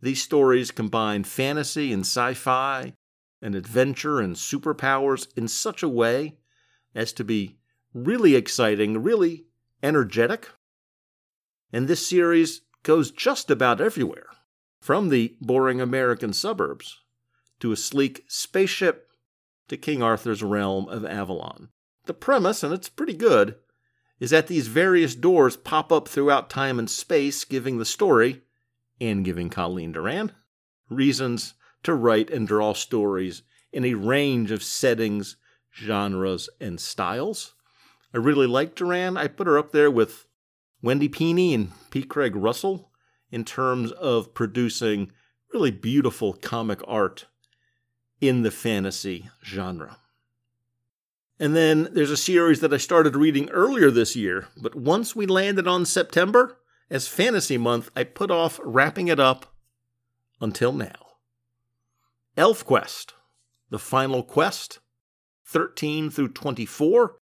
[0.00, 2.94] These stories combine fantasy and sci fi,
[3.40, 6.38] and adventure and superpowers in such a way
[6.94, 7.58] as to be
[7.94, 9.46] really exciting, really
[9.82, 10.48] energetic.
[11.72, 14.28] And this series goes just about everywhere,
[14.80, 16.98] from the boring American suburbs
[17.60, 19.08] to a sleek spaceship
[19.68, 21.68] to King Arthur's realm of Avalon.
[22.06, 23.56] The premise, and it's pretty good,
[24.18, 28.42] is that these various doors pop up throughout time and space, giving the story,
[29.00, 30.32] and giving Colleen Doran,
[30.88, 35.36] reasons to write and draw stories in a range of settings,
[35.74, 37.54] genres, and styles.
[38.12, 39.16] I really like Doran.
[39.16, 40.26] I put her up there with
[40.82, 42.02] Wendy Pini and P.
[42.02, 42.90] Craig Russell
[43.30, 45.12] in terms of producing
[45.52, 47.26] really beautiful comic art
[48.20, 49.98] in the fantasy genre.
[51.40, 55.26] And then there's a series that I started reading earlier this year, but once we
[55.26, 56.58] landed on September
[56.90, 59.46] as fantasy month, I put off wrapping it up
[60.40, 61.07] until now.
[62.38, 63.14] ElfQuest,
[63.68, 64.78] the final quest,
[65.46, 67.16] 13 through 24,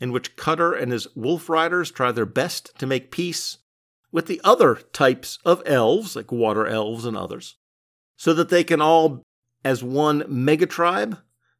[0.00, 3.58] in which Cutter and his wolf riders try their best to make peace
[4.12, 7.56] with the other types of elves, like water elves and others,
[8.16, 9.24] so that they can all,
[9.64, 11.18] as one mega tribe,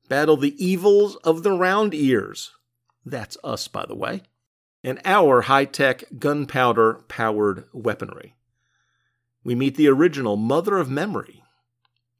[0.08, 2.52] battle the evils of the round ears.
[3.04, 4.22] That's us, by the way,
[4.84, 8.36] and our high tech gunpowder powered weaponry.
[9.42, 11.39] We meet the original Mother of Memory,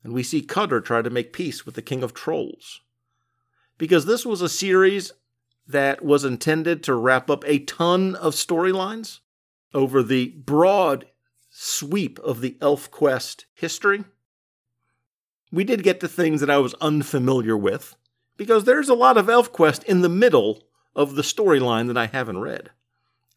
[0.03, 2.81] and we see Cutter try to make peace with the King of Trolls.
[3.79, 5.13] Because this was a series
[5.67, 9.21] that was intended to wrap up a ton of storylines
[9.73, 11.07] over the broad
[11.51, 14.05] sweep of the ElfQuest history.
[15.53, 17.97] We did get to things that I was unfamiliar with,
[18.37, 22.41] because there's a lot of ElfQuest in the middle of the storyline that I haven't
[22.41, 22.71] read.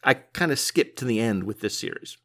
[0.04, 2.17] I kind of skipped to the end with this series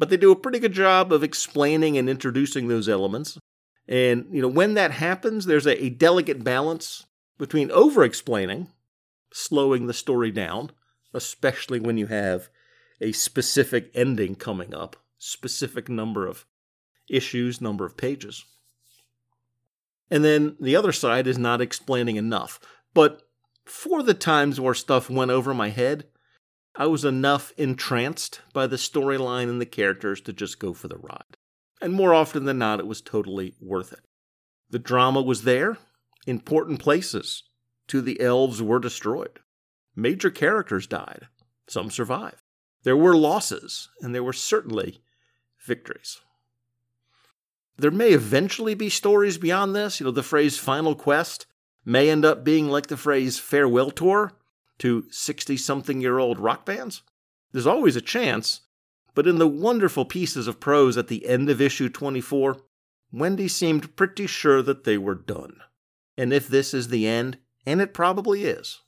[0.00, 3.38] but they do a pretty good job of explaining and introducing those elements.
[3.86, 7.04] And, you know, when that happens, there's a, a delicate balance
[7.38, 8.68] between over explaining,
[9.30, 10.70] slowing the story down,
[11.12, 12.48] especially when you have
[12.98, 16.46] a specific ending coming up, specific number of
[17.10, 18.46] issues, number of pages.
[20.10, 22.58] And then the other side is not explaining enough.
[22.94, 23.20] But
[23.66, 26.06] for the times where stuff went over my head,
[26.74, 30.98] I was enough entranced by the storyline and the characters to just go for the
[30.98, 31.36] ride.
[31.80, 34.00] And more often than not, it was totally worth it.
[34.70, 35.78] The drama was there,
[36.26, 37.42] important places
[37.88, 39.40] to the elves were destroyed.
[39.96, 41.26] Major characters died,
[41.68, 42.42] some survived.
[42.84, 45.02] There were losses, and there were certainly
[45.66, 46.20] victories.
[47.76, 50.00] There may eventually be stories beyond this.
[50.00, 51.46] You know, the phrase final quest
[51.84, 54.32] may end up being like the phrase farewell tour,
[54.80, 57.02] to 60 something year old rock bands?
[57.52, 58.62] There's always a chance,
[59.14, 62.58] but in the wonderful pieces of prose at the end of issue 24,
[63.12, 65.60] Wendy seemed pretty sure that they were done.
[66.16, 68.80] And if this is the end, and it probably is,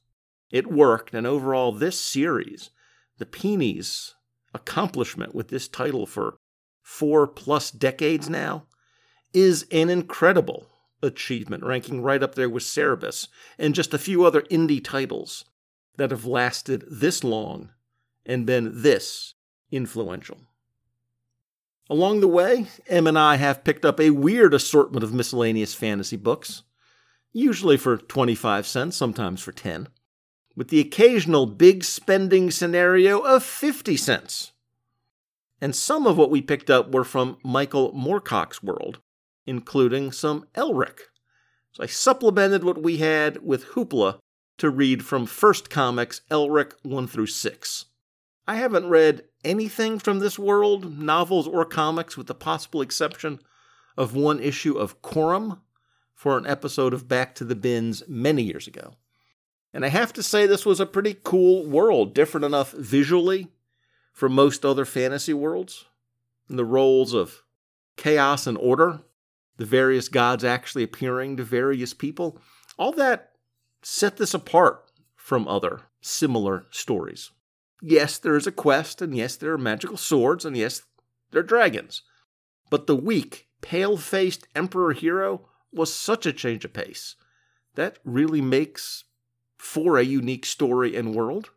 [0.51, 2.71] it worked, and overall, this series,
[3.19, 4.15] the Pini's
[4.55, 6.37] accomplishment with this title for
[6.83, 8.67] four plus decades now,
[9.33, 10.69] is an incredible
[11.03, 13.29] achievement, ranking right up there with Cerebus
[13.59, 15.45] and just a few other indie titles
[15.97, 17.71] that have lasted this long
[18.25, 19.35] and been this
[19.71, 20.39] influential.
[21.91, 26.17] Along the way, Em and I have picked up a weird assortment of miscellaneous fantasy
[26.17, 26.63] books,
[27.33, 29.89] usually for 25 cents, sometimes for 10,
[30.57, 34.53] with the occasional big spending scenario of 50 cents.
[35.61, 39.01] And some of what we picked up were from Michael Moorcock's world,
[39.47, 40.99] including some Elric.
[41.73, 44.19] So I supplemented what we had with Hoopla
[44.63, 47.87] to read from First Comics Elric 1 through 6.
[48.47, 53.41] I haven't read anything from this world, novels or comics, with the possible exception
[53.97, 55.59] of one issue of Corum
[56.15, 58.95] for an episode of Back to the Bins many years ago.
[59.75, 63.49] And I have to say, this was a pretty cool world, different enough visually
[64.13, 65.87] from most other fantasy worlds.
[66.49, 67.43] And the roles of
[67.97, 69.01] chaos and order,
[69.57, 72.41] the various gods actually appearing to various people,
[72.79, 73.32] all that
[73.83, 77.31] set this apart from other similar stories.
[77.81, 80.83] Yes, there is a quest, and yes, there are magical swords, and yes,
[81.31, 82.03] there are dragons.
[82.71, 87.17] But the weak, pale faced emperor hero was such a change of pace.
[87.75, 89.05] That really makes
[89.59, 91.51] for a unique story and world.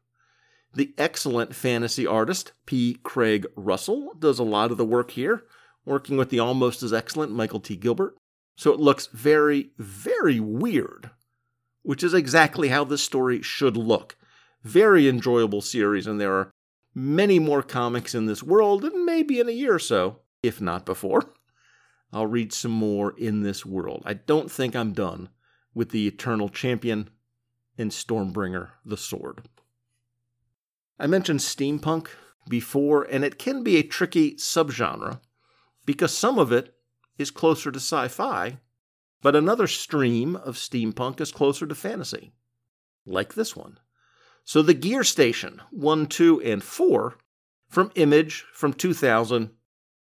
[0.73, 2.97] The excellent fantasy artist P.
[3.03, 5.43] Craig Russell does a lot of the work here,
[5.85, 7.75] working with the almost as excellent Michael T.
[7.75, 8.15] Gilbert.
[8.57, 11.11] So it looks very, very weird,
[11.85, 14.17] which is exactly how this story should look.
[14.63, 16.51] Very enjoyable series, and there are
[16.95, 20.85] many more comics in this world, and maybe in a year or so, if not
[20.85, 21.29] before,
[22.11, 24.01] I'll read some more in this world.
[24.03, 25.29] I don't think I'm done
[25.75, 27.09] with the Eternal Champion
[27.77, 29.47] and Stormbringer the Sword.
[30.99, 32.07] I mentioned steampunk
[32.49, 35.19] before, and it can be a tricky subgenre
[35.85, 36.73] because some of it
[37.19, 38.57] is closer to sci fi,
[39.25, 42.31] but another stream of steampunk is closer to fantasy,
[43.07, 43.79] like this one.
[44.43, 47.17] So the Gear Station 1, 2, and 4
[47.67, 49.49] from Image from 2000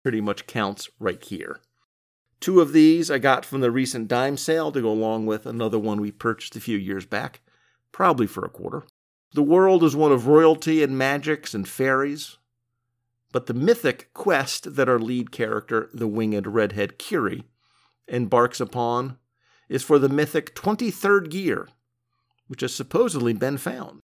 [0.01, 1.61] pretty much counts right here.
[2.41, 5.79] Two of these I got from the recent dime sale to go along with another
[5.79, 7.39] one we purchased a few years back,
[7.93, 8.83] probably for a quarter.
[9.33, 12.39] The world is one of royalty and magics and fairies,
[13.31, 17.45] but the mythic quest that our lead character, the winged redhead Kiri,
[18.07, 19.17] embarks upon
[19.69, 21.67] is for the mythic 23rd gear,
[22.47, 24.01] which has supposedly been found.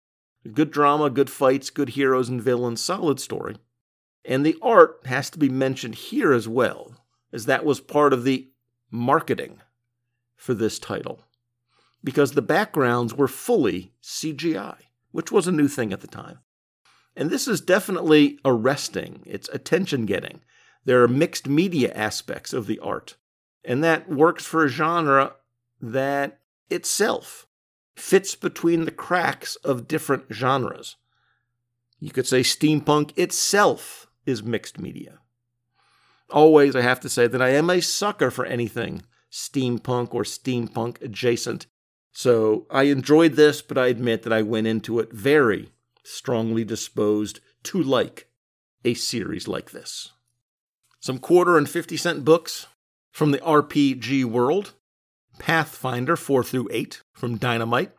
[0.53, 3.57] Good drama, good fights, good heroes and villains, solid story.
[4.23, 6.95] And the art has to be mentioned here as well
[7.33, 8.49] as that was part of the
[8.89, 9.61] marketing
[10.35, 11.21] for this title,
[12.03, 14.77] because the backgrounds were fully CGI,
[15.11, 16.39] which was a new thing at the time.
[17.15, 20.41] And this is definitely arresting, it's attention getting.
[20.85, 23.15] There are mixed media aspects of the art,
[23.67, 25.35] and that works for a genre
[25.79, 26.39] that
[26.71, 27.45] itself
[27.95, 30.95] fits between the cracks of different genres.
[31.99, 35.19] You could say steampunk itself is mixed media
[36.29, 41.01] always, I have to say that I am a sucker for anything steampunk or steampunk
[41.01, 41.67] adjacent.
[42.11, 45.69] So I enjoyed this, but I admit that I went into it very
[46.03, 48.29] strongly disposed to like
[48.85, 50.13] a series like this.
[50.99, 52.67] Some quarter and 50 cent books
[53.17, 54.73] from the RPG world
[55.39, 57.91] Pathfinder 4 through 8 from Dynamite,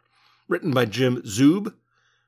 [0.46, 1.74] written by Jim Zub,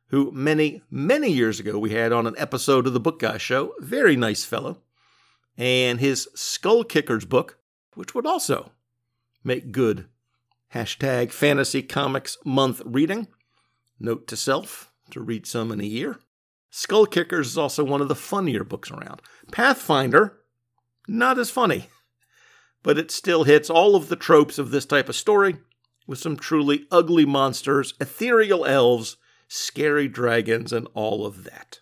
[0.09, 3.75] who many, many years ago we had on an episode of the Book Guy Show.
[3.79, 4.79] Very nice fellow
[5.57, 7.59] and his Skull Kickers book,
[7.95, 8.73] which would also
[9.45, 10.07] make good
[10.75, 13.29] hashtag fantasy comics month reading.
[14.01, 16.19] Note to self to read some in a year.
[16.71, 19.23] Skull Kickers is also one of the funnier books around.
[19.53, 20.41] Pathfinder,
[21.07, 21.87] not as funny,
[22.83, 25.57] but it still hits all of the tropes of this type of story
[26.07, 29.17] with some truly ugly monsters, ethereal elves,
[29.49, 31.81] scary dragons, and all of that.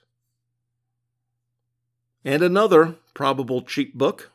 [2.25, 4.31] And another probable cheap book,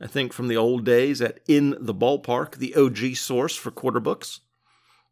[0.00, 4.00] I think from the old days at In the Ballpark, the OG source for quarter
[4.00, 4.40] books.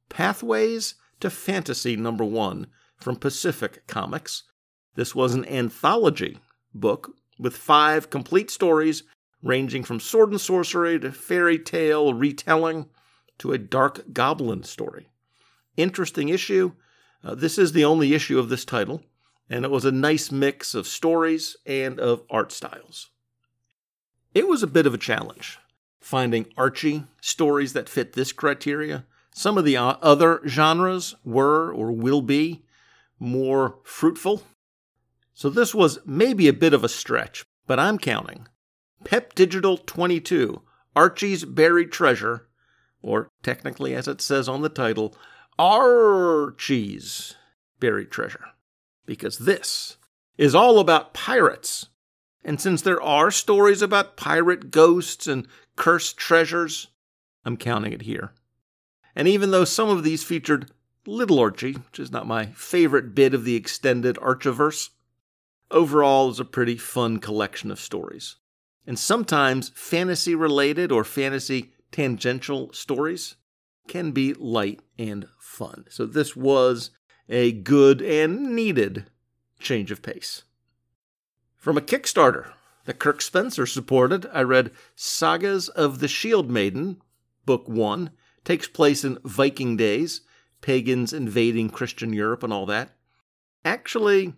[0.08, 4.44] Pathways to Fantasy number one from Pacific Comics.
[4.94, 6.38] This was an anthology
[6.74, 9.02] book with five complete stories
[9.42, 12.86] ranging from sword and sorcery to fairy tale retelling
[13.38, 15.08] to a dark goblin story.
[15.76, 16.72] Interesting issue.
[17.24, 19.02] Uh, this is the only issue of this title
[19.52, 23.10] and it was a nice mix of stories and of art styles.
[24.34, 25.58] It was a bit of a challenge
[26.00, 29.04] finding Archie stories that fit this criteria.
[29.34, 32.64] Some of the other genres were or will be
[33.20, 34.42] more fruitful.
[35.34, 38.48] So this was maybe a bit of a stretch, but I'm counting.
[39.04, 40.62] Pep Digital 22,
[40.94, 42.48] Archie's Buried Treasure,
[43.02, 45.14] or technically as it says on the title,
[45.58, 47.34] Archie's
[47.80, 48.44] Buried Treasure
[49.06, 49.96] because this
[50.38, 51.86] is all about pirates.
[52.44, 56.88] And since there are stories about pirate ghosts and cursed treasures,
[57.44, 58.32] I'm counting it here.
[59.14, 60.70] And even though some of these featured
[61.06, 64.90] Little Archie, which is not my favorite bit of the extended Archiverse,
[65.70, 68.36] overall is a pretty fun collection of stories.
[68.86, 73.36] And sometimes fantasy related or fantasy tangential stories
[73.86, 75.84] can be light and fun.
[75.88, 76.90] So this was
[77.28, 79.06] a good and needed
[79.60, 80.42] change of pace.
[81.56, 82.52] From a Kickstarter
[82.84, 87.00] that Kirk Spencer supported, I read Sagas of the Shield Maiden,
[87.46, 88.10] Book 1,
[88.44, 90.22] takes place in Viking days,
[90.60, 92.90] pagans invading Christian Europe and all that.
[93.64, 94.34] Actually,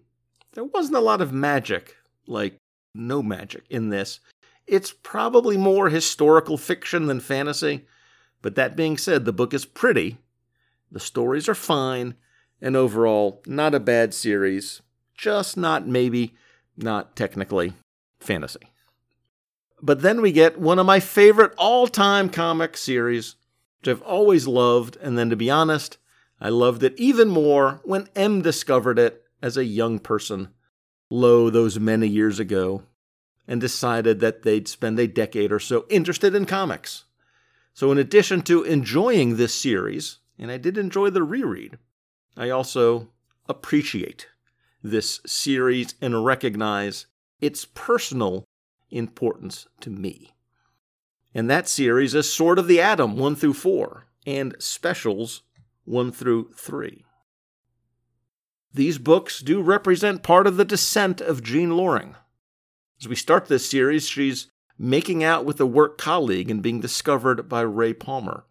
[0.52, 2.58] there wasn't a lot of magic, like
[2.94, 4.20] no magic, in this.
[4.66, 7.86] It's probably more historical fiction than fantasy,
[8.42, 10.18] but that being said, the book is pretty,
[10.90, 12.14] the stories are fine,
[12.60, 14.80] and overall, not a bad series,
[15.14, 16.34] just not maybe
[16.76, 17.74] not technically
[18.20, 18.60] fantasy.
[19.82, 23.36] But then we get one of my favorite all time comic series,
[23.80, 25.98] which I've always loved, and then to be honest,
[26.40, 30.48] I loved it even more when M discovered it as a young person,
[31.10, 32.84] lo, those many years ago,
[33.46, 37.04] and decided that they'd spend a decade or so interested in comics.
[37.72, 41.78] So, in addition to enjoying this series, and I did enjoy the reread,
[42.36, 43.08] I also
[43.48, 44.28] appreciate
[44.82, 47.06] this series and recognize
[47.40, 48.44] its personal
[48.90, 50.34] importance to me.
[51.34, 55.42] And that series is Sword of the Atom 1 through 4 and Specials
[55.84, 57.04] 1 through 3.
[58.72, 62.16] These books do represent part of the descent of Jean Loring.
[63.04, 64.46] As we start this series, she's
[64.78, 68.46] making out with a work colleague and being discovered by Ray Palmer.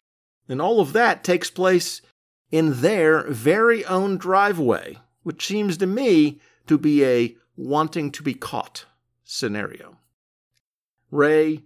[0.47, 2.04] And all of that takes place
[2.51, 8.36] in their very own driveway, which seems to me to be a wanting to be
[8.36, 8.86] caught
[9.24, 9.97] scenario.
[11.10, 11.64] Ray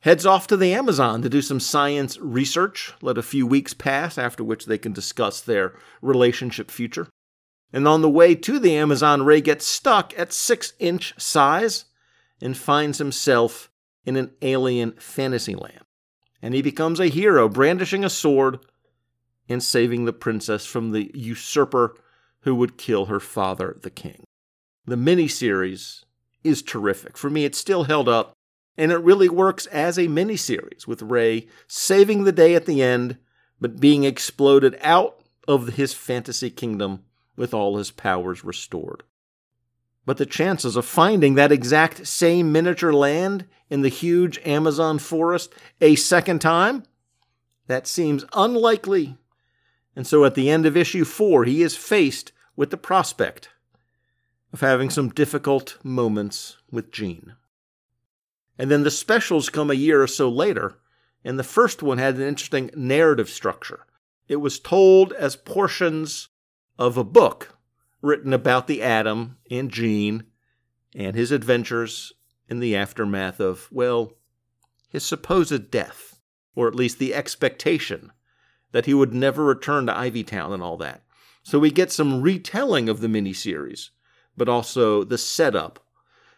[0.00, 4.18] heads off to the Amazon to do some science research, let a few weeks pass,
[4.18, 7.08] after which they can discuss their relationship future.
[7.72, 11.86] And on the way to the Amazon, Ray gets stuck at six inch size
[12.42, 13.70] and finds himself
[14.04, 15.84] in an alien fantasy land.
[16.42, 18.58] And he becomes a hero, brandishing a sword
[19.48, 21.94] and saving the princess from the usurper
[22.40, 24.24] who would kill her father, the king.
[24.84, 26.04] The miniseries
[26.42, 27.16] is terrific.
[27.16, 28.32] For me, it's still held up,
[28.76, 33.18] and it really works as a miniseries with Ray saving the day at the end,
[33.60, 37.04] but being exploded out of his fantasy kingdom
[37.36, 39.04] with all his powers restored.
[40.04, 45.54] But the chances of finding that exact same miniature land in the huge Amazon forest
[45.80, 46.82] a second time?
[47.68, 49.16] That seems unlikely.
[49.94, 53.50] And so at the end of issue four, he is faced with the prospect
[54.52, 57.34] of having some difficult moments with Jean.
[58.58, 60.78] And then the specials come a year or so later,
[61.24, 63.86] and the first one had an interesting narrative structure.
[64.28, 66.28] It was told as portions
[66.78, 67.56] of a book
[68.02, 70.24] written about the Atom and Jean
[70.94, 72.12] and his adventures
[72.48, 74.12] in the aftermath of, well,
[74.88, 76.20] his supposed death,
[76.54, 78.12] or at least the expectation
[78.72, 81.02] that he would never return to Ivytown and all that.
[81.42, 83.90] So we get some retelling of the miniseries,
[84.36, 85.84] but also the setup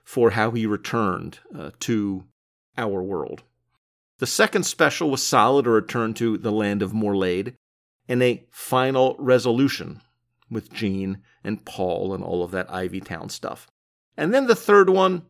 [0.04, 2.24] for how he returned uh, to
[2.76, 3.42] our world.
[4.18, 7.54] The second special was solid, a return to the land of Morlaidh,
[8.08, 10.00] and a final resolution
[10.50, 13.68] with Jean and Paul and all of that Ivy Town stuff.
[14.16, 15.22] And then the third one,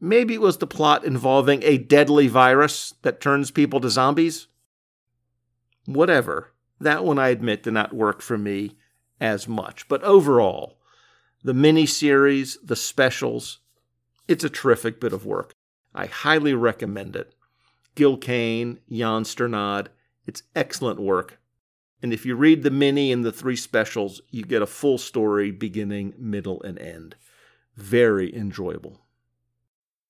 [0.00, 4.48] maybe it was the plot involving a deadly virus that turns people to zombies.
[5.86, 6.52] Whatever.
[6.80, 8.76] That one I admit did not work for me
[9.20, 9.88] as much.
[9.88, 10.78] But overall,
[11.42, 13.60] the mini series, the specials,
[14.28, 15.54] it's a terrific bit of work.
[15.94, 17.34] I highly recommend it.
[17.94, 19.88] Gil Kane, Jan Strnad,
[20.26, 21.38] it's excellent work.
[22.04, 25.50] And if you read the mini and the three specials, you get a full story
[25.50, 27.16] beginning, middle, and end.
[27.76, 29.00] Very enjoyable.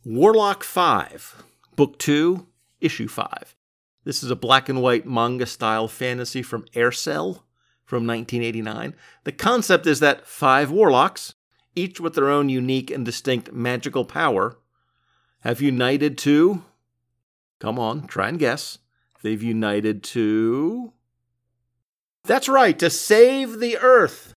[0.05, 1.45] Warlock 5,
[1.77, 2.49] Book 2,
[2.81, 3.55] Issue 5.
[4.03, 7.45] This is a black and white manga style fantasy from Aircel
[7.85, 8.97] from 1989.
[9.23, 11.35] The concept is that five warlocks,
[11.77, 14.59] each with their own unique and distinct magical power,
[15.43, 16.65] have united to.
[17.61, 18.79] Come on, try and guess.
[19.23, 20.93] They've united to.
[22.25, 24.33] That's right, to save the Earth.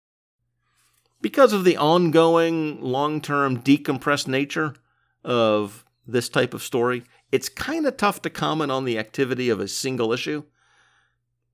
[1.21, 4.75] Because of the ongoing, long term, decompressed nature
[5.23, 9.59] of this type of story, it's kind of tough to comment on the activity of
[9.59, 10.43] a single issue.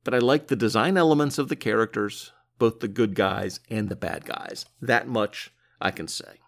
[0.03, 3.95] But I like the design elements of the characters, both the good guys and the
[3.95, 4.65] bad guys.
[4.81, 6.39] That much I can say.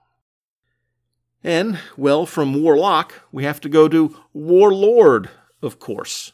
[1.43, 5.29] And, well, from Warlock, we have to go to Warlord,
[5.61, 6.33] of course.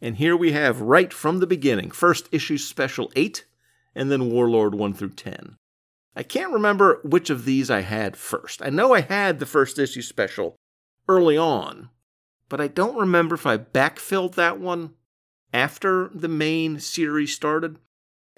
[0.00, 3.44] And here we have right from the beginning first issue special 8,
[3.94, 5.56] and then Warlord 1 through 10.
[6.14, 8.62] I can't remember which of these I had first.
[8.62, 10.56] I know I had the first issue special
[11.08, 11.90] early on,
[12.48, 14.94] but I don't remember if I backfilled that one
[15.52, 17.78] after the main series started.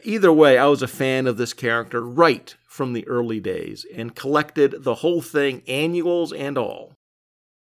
[0.05, 4.15] Either way, I was a fan of this character right from the early days and
[4.15, 6.95] collected the whole thing, annuals and all.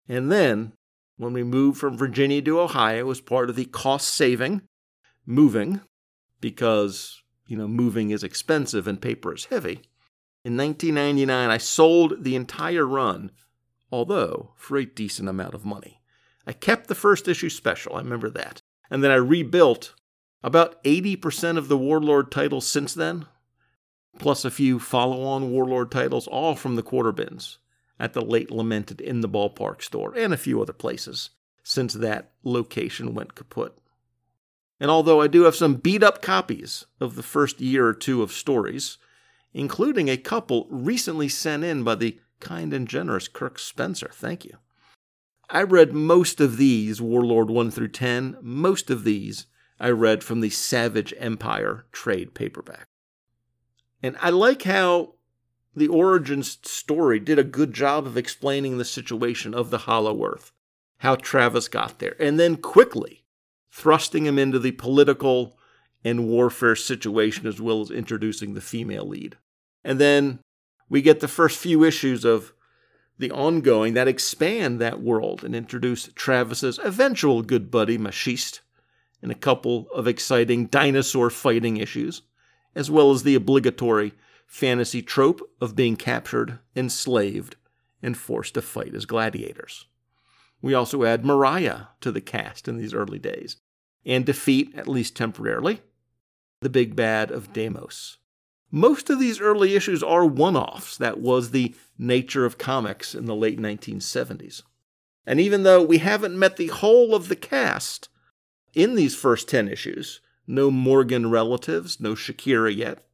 [0.10, 0.74] And then,
[1.18, 4.62] when we moved from Virginia to Ohio as part of the cost saving,
[5.26, 5.82] moving,
[6.40, 9.82] because, you know, moving is expensive and paper is heavy.
[10.46, 13.32] In 1999, I sold the entire run,
[13.92, 16.02] although for a decent amount of money.
[16.46, 18.62] I kept the first issue special, I remember that.
[18.90, 19.96] And then I rebuilt
[20.44, 23.26] about 80% of the Warlord titles since then,
[24.20, 27.58] plus a few follow on Warlord titles, all from the quarter bins
[28.00, 31.32] at the late lamented In the Ballpark store and a few other places
[31.64, 33.78] since that location went kaput.
[34.80, 38.22] And although I do have some beat up copies of the first year or two
[38.22, 38.98] of stories,
[39.54, 44.58] including a couple recently sent in by the kind and generous Kirk Spencer, thank you.
[45.50, 49.48] I read most of these, Warlord 1 through 10, most of these
[49.80, 52.88] I read from the Savage Empire trade paperback.
[54.04, 55.16] And I like how
[55.78, 60.52] the Origins story did a good job of explaining the situation of the Hollow Earth,
[60.98, 63.24] how Travis got there, and then quickly
[63.72, 65.56] thrusting him into the political
[66.04, 69.38] and warfare situation as well as introducing the female lead.
[69.84, 70.40] And then
[70.90, 72.54] we get the first few issues of
[73.20, 78.62] the ongoing that expand that world and introduce Travis's eventual good buddy Machiste
[79.22, 82.24] and a couple of exciting dinosaur fighting issues,
[82.74, 84.14] as well as the obligatory
[84.48, 87.58] fantasy trope of being captured, enslaved,
[88.02, 89.86] and forced to fight as gladiators.
[90.62, 93.58] We also add Mariah to the cast in these early days,
[94.06, 95.82] and defeat, at least temporarily,
[96.62, 98.18] the big bad of Deimos.
[98.72, 100.98] Most of these early issues are one offs.
[100.98, 104.64] That was the nature of comics in the late 1970s.
[105.26, 108.10] And even though we haven't met the whole of the cast
[108.74, 113.07] in these first 10 issues, no Morgan relatives, no Shakira yet,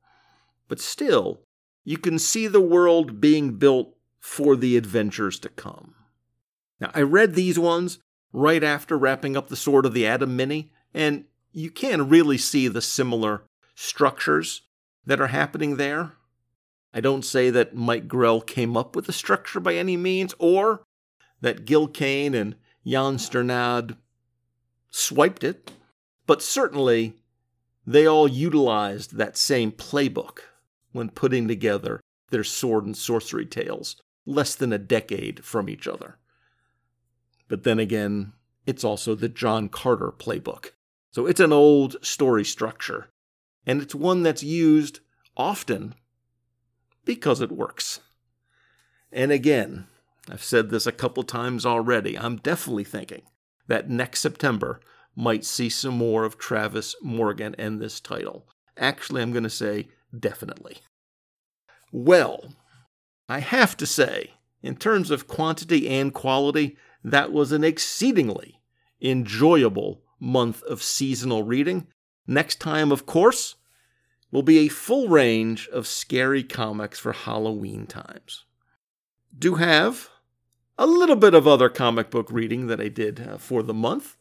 [0.67, 1.41] but still,
[1.83, 5.95] you can see the world being built for the adventures to come.
[6.79, 7.99] Now, I read these ones
[8.31, 12.67] right after wrapping up the Sword of the Atom mini, and you can really see
[12.67, 13.43] the similar
[13.75, 14.61] structures
[15.05, 16.13] that are happening there.
[16.93, 20.83] I don't say that Mike Grell came up with the structure by any means, or
[21.41, 22.55] that Gil Kane and
[22.85, 23.97] Jan Strnad
[24.89, 25.71] swiped it,
[26.25, 27.15] but certainly
[27.85, 30.39] they all utilized that same playbook
[30.93, 36.17] when putting together their sword and sorcery tales, less than a decade from each other.
[37.49, 38.33] But then again,
[38.65, 40.71] it's also the John Carter playbook.
[41.11, 43.09] So it's an old story structure,
[43.65, 45.01] and it's one that's used
[45.35, 45.95] often
[47.05, 47.99] because it works.
[49.11, 49.87] And again,
[50.29, 53.23] I've said this a couple times already, I'm definitely thinking
[53.67, 54.79] that next September
[55.15, 58.47] might see some more of Travis Morgan and this title.
[58.77, 60.77] Actually, I'm going to say definitely.
[61.91, 62.53] Well,
[63.29, 68.59] I have to say, in terms of quantity and quality, that was an exceedingly
[69.01, 71.87] enjoyable month of seasonal reading.
[72.25, 73.55] Next time, of course,
[74.31, 78.45] will be a full range of scary comics for Halloween times.
[79.37, 80.09] Do have
[80.77, 84.15] a little bit of other comic book reading that I did uh, for the month.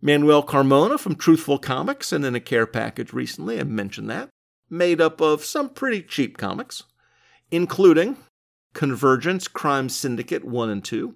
[0.00, 4.28] Manuel Carmona from Truthful Comics and in a care package recently, I mentioned that,
[4.72, 6.84] made up of some pretty cheap comics,
[7.50, 8.16] including
[8.72, 11.14] Convergence Crime Syndicate 1 and 2.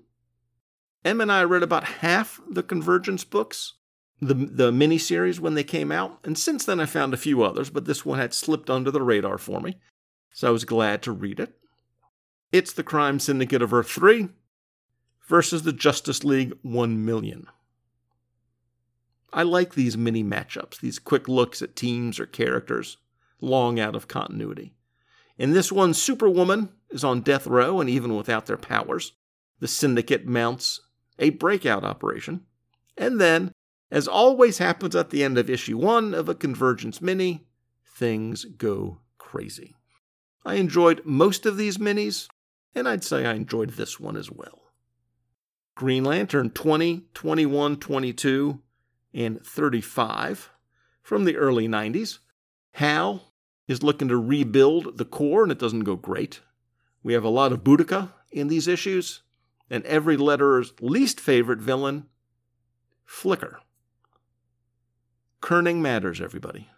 [1.06, 3.74] Em and I read about half the Convergence books
[4.20, 7.70] the the miniseries when they came out, and since then I found a few others,
[7.70, 9.76] but this one had slipped under the radar for me,
[10.32, 11.54] so I was glad to read it.
[12.50, 14.28] It's the Crime Syndicate of Earth 3
[15.26, 17.46] versus the Justice League 1 million.
[19.32, 22.96] I like these mini matchups, these quick looks at teams or characters,
[23.40, 24.74] long out of continuity.
[25.38, 29.12] In this one, Superwoman is on death row, and even without their powers,
[29.60, 30.80] the Syndicate mounts
[31.18, 32.42] a breakout operation.
[32.96, 33.52] And then
[33.90, 37.46] as always happens at the end of issue one of a Convergence mini,
[37.86, 39.74] things go crazy.
[40.44, 42.28] I enjoyed most of these minis,
[42.74, 44.62] and I'd say I enjoyed this one as well.
[45.74, 48.60] Green Lantern 20, 21, 22,
[49.14, 50.50] and 35
[51.02, 52.18] from the early 90s.
[52.76, 53.32] Hal
[53.66, 56.40] is looking to rebuild the Corps, and it doesn't go great.
[57.02, 59.22] We have a lot of Boodikka in these issues,
[59.70, 62.04] and every letterer's least favorite villain,
[63.06, 63.60] Flicker.
[65.40, 66.68] Kerning matters, everybody.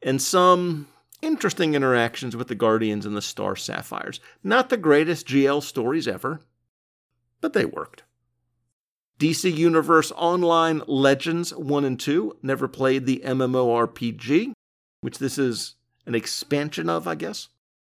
[0.00, 0.88] And some
[1.20, 4.20] interesting interactions with the Guardians and the Star Sapphires.
[4.42, 6.40] Not the greatest GL stories ever,
[7.42, 8.02] but they worked.
[9.18, 14.54] DC Universe Online Legends 1 and 2 never played the MMORPG,
[15.00, 15.74] which this is
[16.06, 17.48] an expansion of, I guess.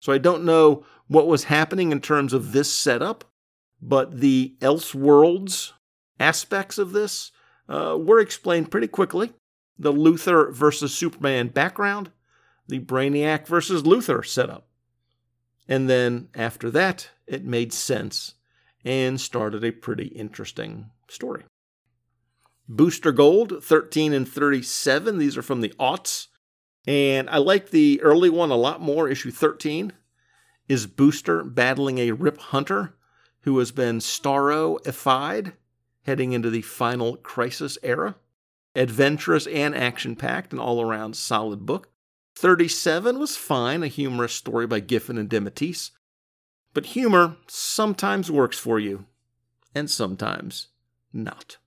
[0.00, 3.24] So I don't know what was happening in terms of this setup,
[3.80, 5.72] but the Elseworlds
[6.18, 7.32] aspects of this
[7.68, 9.32] uh, were explained pretty quickly
[9.78, 12.10] the Luthor versus Superman background,
[12.68, 14.66] the Brainiac versus Luthor setup.
[15.66, 18.34] And then after that, it made sense
[18.84, 21.44] and started a pretty interesting story.
[22.68, 25.18] Booster Gold, 13 and 37.
[25.18, 26.28] These are from the aughts.
[26.90, 29.08] And I like the early one a lot more.
[29.08, 29.92] Issue 13
[30.68, 32.96] is Booster battling a Rip Hunter
[33.42, 35.52] who has been Starro-ified,
[36.02, 38.16] heading into the final crisis era.
[38.74, 41.92] Adventurous and action packed, an all around solid book.
[42.34, 45.92] 37 was fine, a humorous story by Giffen and DeMatteis.
[46.74, 49.06] But humor sometimes works for you,
[49.76, 50.70] and sometimes
[51.12, 51.58] not.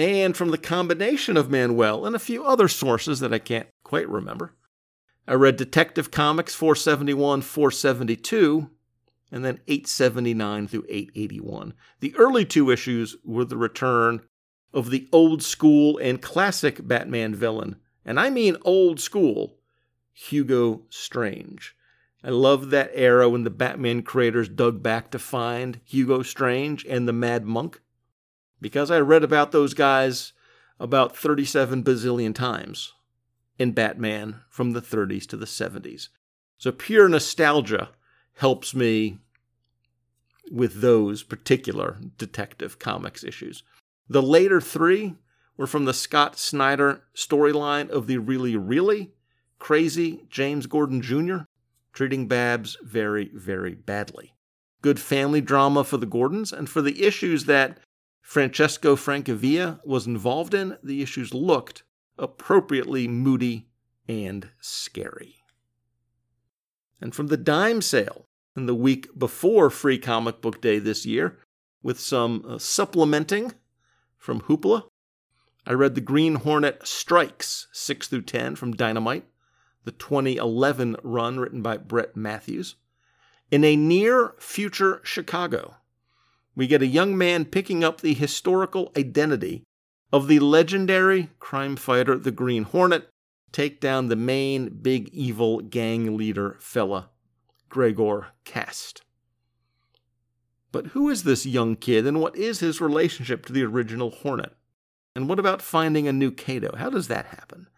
[0.00, 4.08] And from the combination of Manuel and a few other sources that I can't quite
[4.08, 4.54] remember,
[5.28, 8.70] I read Detective Comics 471, 472,
[9.30, 11.74] and then 879 through 881.
[12.00, 14.22] The early two issues were the return
[14.72, 19.58] of the old school and classic Batman villain, and I mean old school,
[20.14, 21.76] Hugo Strange.
[22.24, 27.06] I love that era when the Batman creators dug back to find Hugo Strange and
[27.06, 27.82] the Mad Monk,
[28.60, 30.32] because I read about those guys
[30.78, 32.92] about 37 bazillion times
[33.58, 36.08] in Batman from the 30s to the 70s.
[36.56, 37.90] So pure nostalgia
[38.36, 39.18] helps me
[40.50, 43.62] with those particular Detective Comics issues.
[44.08, 45.14] The later three
[45.56, 49.12] were from the Scott Snyder storyline of the really, really
[49.58, 51.44] crazy James Gordon Jr.,
[51.92, 54.34] treating Babs very, very badly.
[54.82, 57.78] Good family drama for the Gordons, and for the issues that
[58.30, 61.82] Francesco Francavilla was involved in, the issues looked
[62.16, 63.66] appropriately moody
[64.06, 65.38] and scary.
[67.00, 71.40] And from the dime sale in the week before Free Comic Book Day this year,
[71.82, 73.52] with some uh, supplementing
[74.16, 74.84] from Hoopla,
[75.66, 79.24] I read The Green Hornet Strikes 6 through 10 from Dynamite,
[79.82, 82.76] the 2011 run written by Brett Matthews.
[83.50, 85.74] In a near future Chicago,
[86.54, 89.64] we get a young man picking up the historical identity
[90.12, 93.08] of the legendary crime fighter, the Green Hornet,
[93.52, 97.10] take down the main big evil gang leader fella,
[97.68, 99.02] Gregor Kast.
[100.72, 104.54] But who is this young kid and what is his relationship to the original Hornet?
[105.16, 106.76] And what about finding a new Kato?
[106.76, 107.68] How does that happen?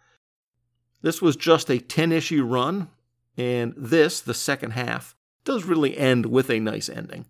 [1.01, 2.89] This was just a 10 issue run,
[3.35, 7.25] and this, the second half, does really end with a nice ending.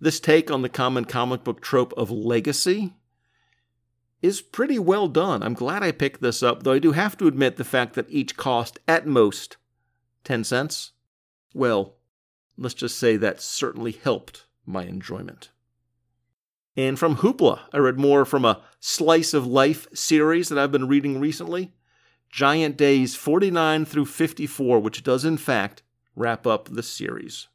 [0.00, 2.94] This take on the common comic book trope of legacy
[4.22, 5.42] is pretty well done.
[5.42, 8.10] I'm glad I picked this up, though I do have to admit the fact that
[8.10, 9.56] each cost at most
[10.24, 10.92] 10 cents.
[11.54, 11.96] Well,
[12.56, 15.50] let's just say that certainly helped my enjoyment.
[16.76, 20.88] And from Hoopla, I read more from a Slice of Life series that I've been
[20.88, 21.74] reading recently
[22.30, 25.82] Giant Days 49 through 54, which does in fact
[26.14, 27.48] wrap up the series.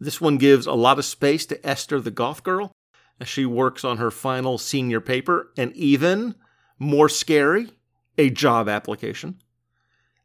[0.00, 2.72] This one gives a lot of space to Esther the Goth Girl
[3.20, 6.34] as she works on her final senior paper, and even
[6.78, 7.70] more scary,
[8.18, 9.40] a job application.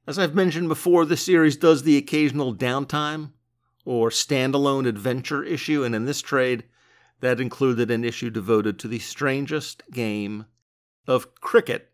[0.07, 3.31] As I've mentioned before, this series does the occasional downtime
[3.85, 6.63] or standalone adventure issue, and in this trade,
[7.19, 10.45] that included an issue devoted to the strangest game
[11.07, 11.91] of cricket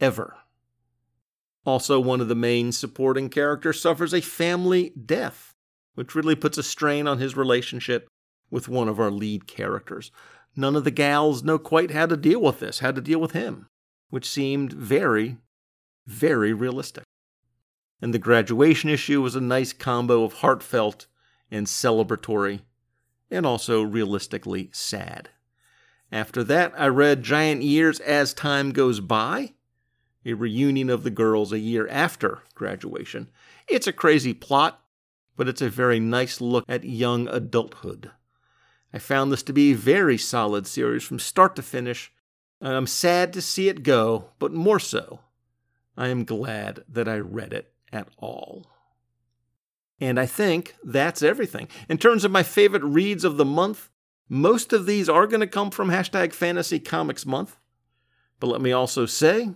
[0.00, 0.36] ever.
[1.64, 5.49] Also, one of the main supporting characters suffers a family death,
[5.94, 8.08] which really puts a strain on his relationship
[8.50, 10.10] with one of our lead characters.
[10.56, 13.32] None of the gals know quite how to deal with this, how to deal with
[13.32, 13.66] him,
[14.10, 15.38] which seemed very,
[16.06, 17.04] very realistic.
[18.02, 21.06] And the graduation issue was a nice combo of heartfelt
[21.50, 22.60] and celebratory,
[23.30, 25.28] and also realistically sad.
[26.10, 29.52] After that, I read Giant Years as Time Goes By,
[30.24, 33.30] a reunion of the girls a year after graduation.
[33.68, 34.82] It's a crazy plot,
[35.40, 38.10] but it's a very nice look at young adulthood.
[38.92, 42.12] I found this to be a very solid series from start to finish,
[42.60, 45.20] and I'm sad to see it go, but more so,
[45.96, 48.66] I am glad that I read it at all.
[49.98, 51.68] And I think that's everything.
[51.88, 53.88] In terms of my favorite reads of the month,
[54.28, 57.56] most of these are going to come from hashtag Fantasy Comics Month.
[58.40, 59.54] But let me also say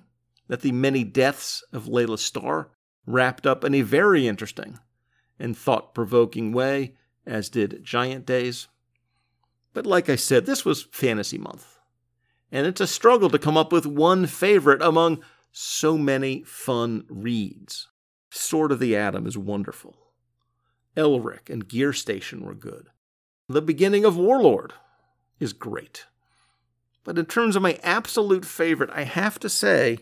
[0.48, 2.70] that the many deaths of Laila Starr
[3.04, 4.78] wrapped up in a very interesting
[5.38, 6.94] and thought provoking way,
[7.26, 8.68] as did Giant Days.
[9.72, 11.78] But like I said, this was Fantasy Month.
[12.52, 17.88] And it's a struggle to come up with one favorite among so many fun reads.
[18.30, 19.96] Sword of the Atom is wonderful.
[20.96, 22.88] Elric and Gear Station were good.
[23.48, 24.74] The beginning of Warlord
[25.40, 26.06] is great.
[27.02, 29.98] But in terms of my absolute favorite, I have to say